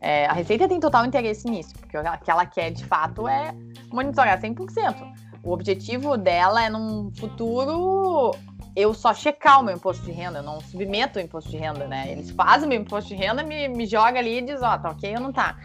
é, 0.01 0.27
a 0.27 0.33
Receita 0.33 0.69
tem 0.69 0.81
total 0.81 1.05
interesse 1.05 1.49
nisso, 1.49 1.75
porque 1.79 1.97
o 1.97 2.03
que 2.03 2.31
ela 2.31 2.47
quer, 2.47 2.71
de 2.71 2.85
fato, 2.85 3.29
é 3.29 3.55
monitorar 3.91 4.41
100%. 4.41 4.95
O 5.43 5.53
objetivo 5.53 6.17
dela 6.17 6.65
é, 6.65 6.69
num 6.69 7.11
futuro, 7.17 8.35
eu 8.77 8.95
só 8.95 9.13
checar 9.13 9.61
o 9.61 9.63
meu 9.63 9.75
imposto 9.75 10.05
de 10.05 10.13
renda, 10.13 10.39
eu 10.39 10.43
não 10.43 10.61
submeto 10.61 11.19
o 11.19 11.23
imposto 11.23 11.51
de 11.51 11.57
renda, 11.57 11.87
né? 11.87 12.11
Eles 12.11 12.31
fazem 12.31 12.67
o 12.67 12.69
meu 12.69 12.81
imposto 12.81 13.09
de 13.09 13.15
renda, 13.15 13.43
me, 13.43 13.69
me 13.69 13.87
joga 13.87 14.19
ali 14.19 14.39
e 14.39 14.43
diz, 14.43 14.63
ó, 14.63 14.75
oh, 14.75 14.79
tá 14.79 14.91
ok 14.91 15.15
ou 15.15 15.21
não 15.21 15.33
tá. 15.33 15.57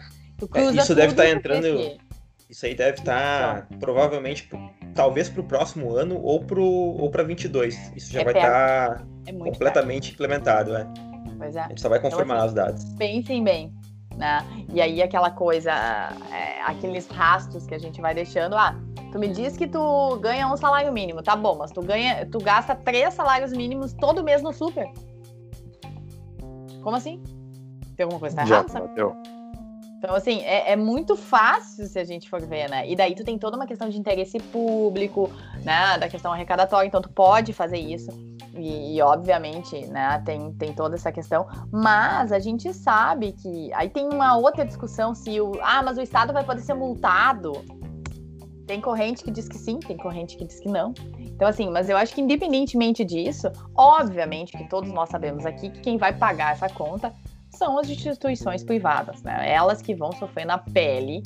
É, 0.54 0.64
isso 0.70 0.94
deve 0.94 1.12
estar 1.12 1.24
tá 1.24 1.30
entrando. 1.30 1.98
Isso 2.48 2.64
aí 2.64 2.74
deve 2.74 2.98
estar 2.98 3.62
tá, 3.62 3.76
provavelmente, 3.80 4.48
talvez 4.94 5.28
para 5.28 5.40
o 5.40 5.44
próximo 5.44 5.94
ano 5.96 6.20
ou 6.22 6.44
para 6.44 6.60
ou 6.60 7.10
22. 7.10 7.92
Isso 7.96 8.12
já 8.12 8.20
é 8.20 8.24
vai 8.24 8.34
estar 8.34 8.96
tá 8.96 9.04
é 9.26 9.32
completamente 9.32 10.08
perto. 10.08 10.14
implementado, 10.14 10.76
é. 10.76 10.86
Pois 11.36 11.56
é. 11.56 11.60
A 11.60 11.68
gente 11.68 11.80
só 11.80 11.88
vai 11.88 12.00
confirmar 12.00 12.36
então, 12.36 12.38
assim, 12.38 12.48
os 12.48 12.54
dados. 12.54 12.84
Pensem 12.96 13.42
bem. 13.42 13.72
Né? 14.16 14.38
E 14.72 14.80
aí 14.80 15.02
aquela 15.02 15.30
coisa, 15.30 15.72
é, 16.32 16.62
aqueles 16.62 17.06
rastros 17.08 17.66
que 17.66 17.74
a 17.74 17.78
gente 17.78 18.00
vai 18.00 18.14
deixando, 18.14 18.56
ah, 18.56 18.74
Tu 19.16 19.20
me 19.20 19.28
diz 19.28 19.56
que 19.56 19.66
tu 19.66 20.18
ganha 20.20 20.46
um 20.46 20.58
salário 20.58 20.92
mínimo, 20.92 21.22
tá 21.22 21.34
bom, 21.34 21.56
mas 21.56 21.70
tu 21.70 21.80
ganha, 21.80 22.26
tu 22.26 22.36
gasta 22.36 22.74
três 22.74 23.14
salários 23.14 23.50
mínimos 23.50 23.94
todo 23.94 24.22
mês 24.22 24.42
no 24.42 24.52
super. 24.52 24.86
Como 26.82 26.94
assim? 26.94 27.22
Tem 27.96 28.04
alguma 28.04 28.20
coisa 28.20 28.38
errada? 28.38 28.68
Então, 29.96 30.14
assim, 30.14 30.42
é, 30.42 30.72
é, 30.72 30.76
muito 30.76 31.16
fácil 31.16 31.86
se 31.86 31.98
a 31.98 32.04
gente 32.04 32.28
for 32.28 32.42
ver, 32.42 32.68
né? 32.68 32.86
E 32.86 32.94
daí 32.94 33.14
tu 33.14 33.24
tem 33.24 33.38
toda 33.38 33.56
uma 33.56 33.66
questão 33.66 33.88
de 33.88 33.98
interesse 33.98 34.38
público, 34.38 35.30
né? 35.64 35.96
Da 35.96 36.10
questão 36.10 36.30
arrecadatória, 36.30 36.86
então 36.86 37.00
tu 37.00 37.08
pode 37.08 37.54
fazer 37.54 37.78
isso. 37.78 38.10
E, 38.54 38.96
e, 38.96 39.02
obviamente, 39.02 39.86
né, 39.86 40.22
tem, 40.26 40.52
tem 40.52 40.74
toda 40.74 40.94
essa 40.94 41.10
questão. 41.10 41.46
Mas 41.72 42.32
a 42.32 42.38
gente 42.38 42.70
sabe 42.74 43.32
que. 43.32 43.72
Aí 43.72 43.88
tem 43.88 44.10
uma 44.12 44.36
outra 44.36 44.62
discussão 44.62 45.14
se 45.14 45.40
o. 45.40 45.52
Ah, 45.62 45.82
mas 45.82 45.96
o 45.96 46.02
Estado 46.02 46.34
vai 46.34 46.44
poder 46.44 46.60
ser 46.60 46.74
multado. 46.74 47.52
Tem 48.66 48.80
corrente 48.80 49.22
que 49.22 49.30
diz 49.30 49.48
que 49.48 49.56
sim, 49.56 49.78
tem 49.78 49.96
corrente 49.96 50.36
que 50.36 50.44
diz 50.44 50.58
que 50.58 50.68
não. 50.68 50.92
Então, 51.18 51.46
assim, 51.46 51.70
mas 51.70 51.88
eu 51.88 51.96
acho 51.96 52.14
que 52.14 52.20
independentemente 52.20 53.04
disso, 53.04 53.50
obviamente 53.74 54.56
que 54.56 54.68
todos 54.68 54.90
nós 54.90 55.08
sabemos 55.08 55.46
aqui 55.46 55.70
que 55.70 55.80
quem 55.80 55.96
vai 55.96 56.12
pagar 56.12 56.52
essa 56.52 56.68
conta 56.68 57.12
são 57.50 57.78
as 57.78 57.88
instituições 57.88 58.64
privadas, 58.64 59.22
né? 59.22 59.50
Elas 59.50 59.80
que 59.80 59.94
vão 59.94 60.12
sofrer 60.12 60.44
na 60.44 60.58
pele 60.58 61.22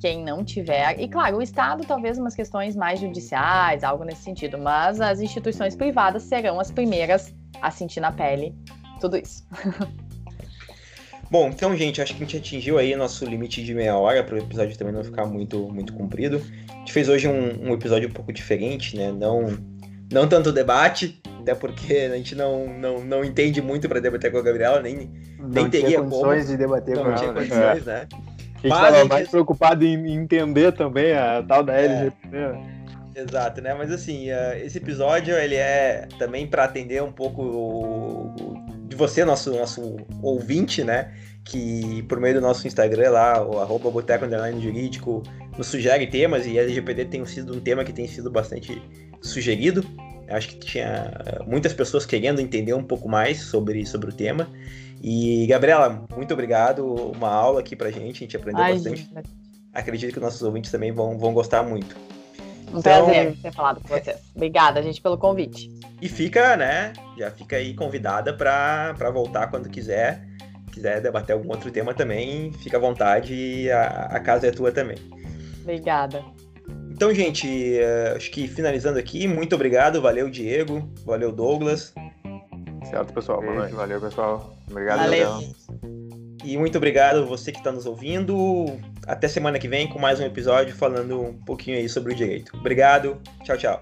quem 0.00 0.22
não 0.22 0.44
tiver. 0.44 1.00
E 1.00 1.08
claro, 1.08 1.38
o 1.38 1.42
Estado 1.42 1.84
talvez 1.84 2.18
umas 2.18 2.34
questões 2.34 2.76
mais 2.76 3.00
judiciais, 3.00 3.82
algo 3.82 4.04
nesse 4.04 4.22
sentido, 4.22 4.56
mas 4.56 5.00
as 5.00 5.20
instituições 5.20 5.74
privadas 5.74 6.22
serão 6.22 6.60
as 6.60 6.70
primeiras 6.70 7.34
a 7.60 7.70
sentir 7.70 8.00
na 8.00 8.12
pele 8.12 8.54
tudo 9.00 9.16
isso. 9.16 9.46
Bom, 11.30 11.48
então, 11.48 11.76
gente, 11.76 12.00
acho 12.00 12.14
que 12.14 12.22
a 12.22 12.26
gente 12.26 12.36
atingiu 12.36 12.78
aí 12.78 12.94
nosso 12.94 13.24
limite 13.24 13.64
de 13.64 13.74
meia 13.74 13.96
hora 13.96 14.22
para 14.22 14.34
o 14.36 14.38
episódio 14.38 14.76
também 14.78 14.92
não 14.94 15.02
ficar 15.02 15.26
muito, 15.26 15.68
muito 15.72 15.92
comprido. 15.92 16.40
A 16.70 16.78
gente 16.78 16.92
fez 16.92 17.08
hoje 17.08 17.26
um, 17.26 17.70
um 17.70 17.74
episódio 17.74 18.08
um 18.08 18.12
pouco 18.12 18.32
diferente, 18.32 18.96
né? 18.96 19.10
Não, 19.10 19.56
não 20.12 20.28
tanto 20.28 20.52
debate, 20.52 21.20
até 21.40 21.54
porque 21.54 21.92
a 22.12 22.16
gente 22.16 22.34
não, 22.34 22.66
não, 22.78 23.04
não 23.04 23.24
entende 23.24 23.60
muito 23.60 23.88
para 23.88 24.00
debater 24.00 24.30
com 24.30 24.38
a 24.38 24.42
Gabriela, 24.42 24.80
nem, 24.80 25.10
Não 25.38 25.48
nem 25.48 25.68
tinha 25.68 25.82
teria 25.82 26.00
condições 26.02 26.44
como. 26.44 26.50
de 26.52 26.56
debater 26.56 26.96
Não 26.96 27.04
com 27.04 27.14
tinha 27.14 27.30
ela. 27.30 27.40
né? 27.40 27.46
condições, 27.48 27.84
né? 27.86 28.06
A 28.10 28.66
gente 28.66 28.72
estava 28.76 28.96
gente- 28.98 29.08
mais 29.08 29.28
preocupado 29.28 29.84
em 29.84 30.14
entender 30.14 30.72
também 30.72 31.12
a 31.12 31.42
tal 31.46 31.62
da 31.62 31.74
É. 31.74 31.84
LGPD. 31.86 32.36
né? 32.38 32.70
Exato, 33.16 33.60
né? 33.60 33.74
Mas 33.74 33.92
assim, 33.92 34.30
eh, 34.30 34.62
esse 34.64 34.78
episódio 34.78 35.34
ele 35.36 35.54
é 35.54 36.08
também 36.18 36.46
para 36.46 36.64
atender 36.64 37.00
um 37.02 37.12
pouco 37.12 37.42
o- 37.42 38.54
de 38.94 38.98
você, 38.98 39.24
nosso, 39.24 39.50
nosso 39.52 39.96
ouvinte, 40.22 40.84
né? 40.84 41.12
Que 41.44 42.02
por 42.04 42.18
meio 42.20 42.34
do 42.36 42.40
nosso 42.40 42.66
Instagram 42.66 43.10
lá, 43.10 43.44
o 43.44 43.60
arroba 43.60 43.90
Boteco 43.90 44.24
Jurídico, 44.60 45.22
nos 45.58 45.66
sugere 45.66 46.06
temas 46.06 46.46
e 46.46 46.56
LGPD 46.56 47.06
tem 47.06 47.26
sido 47.26 47.54
um 47.54 47.60
tema 47.60 47.84
que 47.84 47.92
tem 47.92 48.06
sido 48.06 48.30
bastante 48.30 48.80
sugerido. 49.20 49.84
Acho 50.28 50.48
que 50.48 50.58
tinha 50.58 51.12
eh, 51.26 51.42
muitas 51.46 51.74
pessoas 51.74 52.06
querendo 52.06 52.40
entender 52.40 52.72
um 52.72 52.82
pouco 52.82 53.08
mais 53.08 53.42
sobre, 53.42 53.84
sobre 53.84 54.08
o 54.10 54.12
tema. 54.12 54.48
E, 55.02 55.46
Gabriela, 55.46 56.06
muito 56.16 56.32
obrigado. 56.32 56.86
Uma 56.86 57.28
aula 57.28 57.60
aqui 57.60 57.76
pra 57.76 57.90
gente, 57.90 58.16
a 58.16 58.20
gente 58.20 58.36
aprendeu 58.36 58.62
Ai, 58.62 58.72
bastante. 58.74 59.02
gente, 59.02 59.28
Acredito 59.74 60.14
que 60.14 60.20
nossos 60.20 60.40
ouvintes 60.40 60.70
também 60.70 60.92
vão, 60.92 61.18
vão 61.18 61.34
gostar 61.34 61.62
muito. 61.62 61.94
um 62.72 62.78
Então- 62.78 63.04
prazer 63.04 63.36
ter 63.42 63.52
falado 63.52 63.80
com 63.82 63.88
vocês. 63.88 64.16
Obrigada, 64.34 64.82
gente, 64.82 65.00
pelo 65.02 65.18
convite. 65.18 65.68
E 66.04 66.08
fica, 66.08 66.54
né? 66.54 66.92
Já 67.16 67.30
fica 67.30 67.56
aí 67.56 67.72
convidada 67.72 68.34
para 68.34 69.10
voltar 69.10 69.46
quando 69.46 69.70
quiser. 69.70 70.22
Quiser 70.70 71.00
debater 71.00 71.32
algum 71.32 71.48
outro 71.48 71.70
tema 71.70 71.94
também, 71.94 72.52
fica 72.52 72.76
à 72.76 72.80
vontade, 72.80 73.70
a, 73.70 74.08
a 74.10 74.20
casa 74.20 74.48
é 74.48 74.50
tua 74.50 74.70
também. 74.70 74.98
Obrigada. 75.62 76.22
Então, 76.90 77.14
gente, 77.14 77.78
eh, 77.78 78.12
acho 78.16 78.30
que 78.30 78.46
finalizando 78.46 78.98
aqui, 78.98 79.26
muito 79.26 79.54
obrigado, 79.54 80.02
valeu 80.02 80.28
Diego, 80.28 80.86
valeu 81.06 81.32
Douglas, 81.32 81.94
Certo, 82.84 83.12
pessoal. 83.12 83.40
Boa 83.40 83.54
noite. 83.54 83.74
Valeu, 83.74 84.00
pessoal. 84.00 84.56
Obrigado, 84.70 84.98
Valeu. 84.98 85.38
Leandro. 85.38 85.56
e 86.44 86.56
muito 86.58 86.76
obrigado 86.76 87.26
você 87.26 87.50
que 87.50 87.58
está 87.58 87.72
nos 87.72 87.86
ouvindo. 87.86 88.66
Até 89.06 89.26
semana 89.26 89.58
que 89.58 89.66
vem 89.66 89.88
com 89.88 89.98
mais 89.98 90.20
um 90.20 90.24
episódio 90.24 90.74
falando 90.74 91.20
um 91.20 91.34
pouquinho 91.44 91.78
aí 91.78 91.88
sobre 91.88 92.12
o 92.12 92.16
direito. 92.16 92.54
Obrigado, 92.56 93.18
tchau, 93.42 93.56
tchau. 93.56 93.80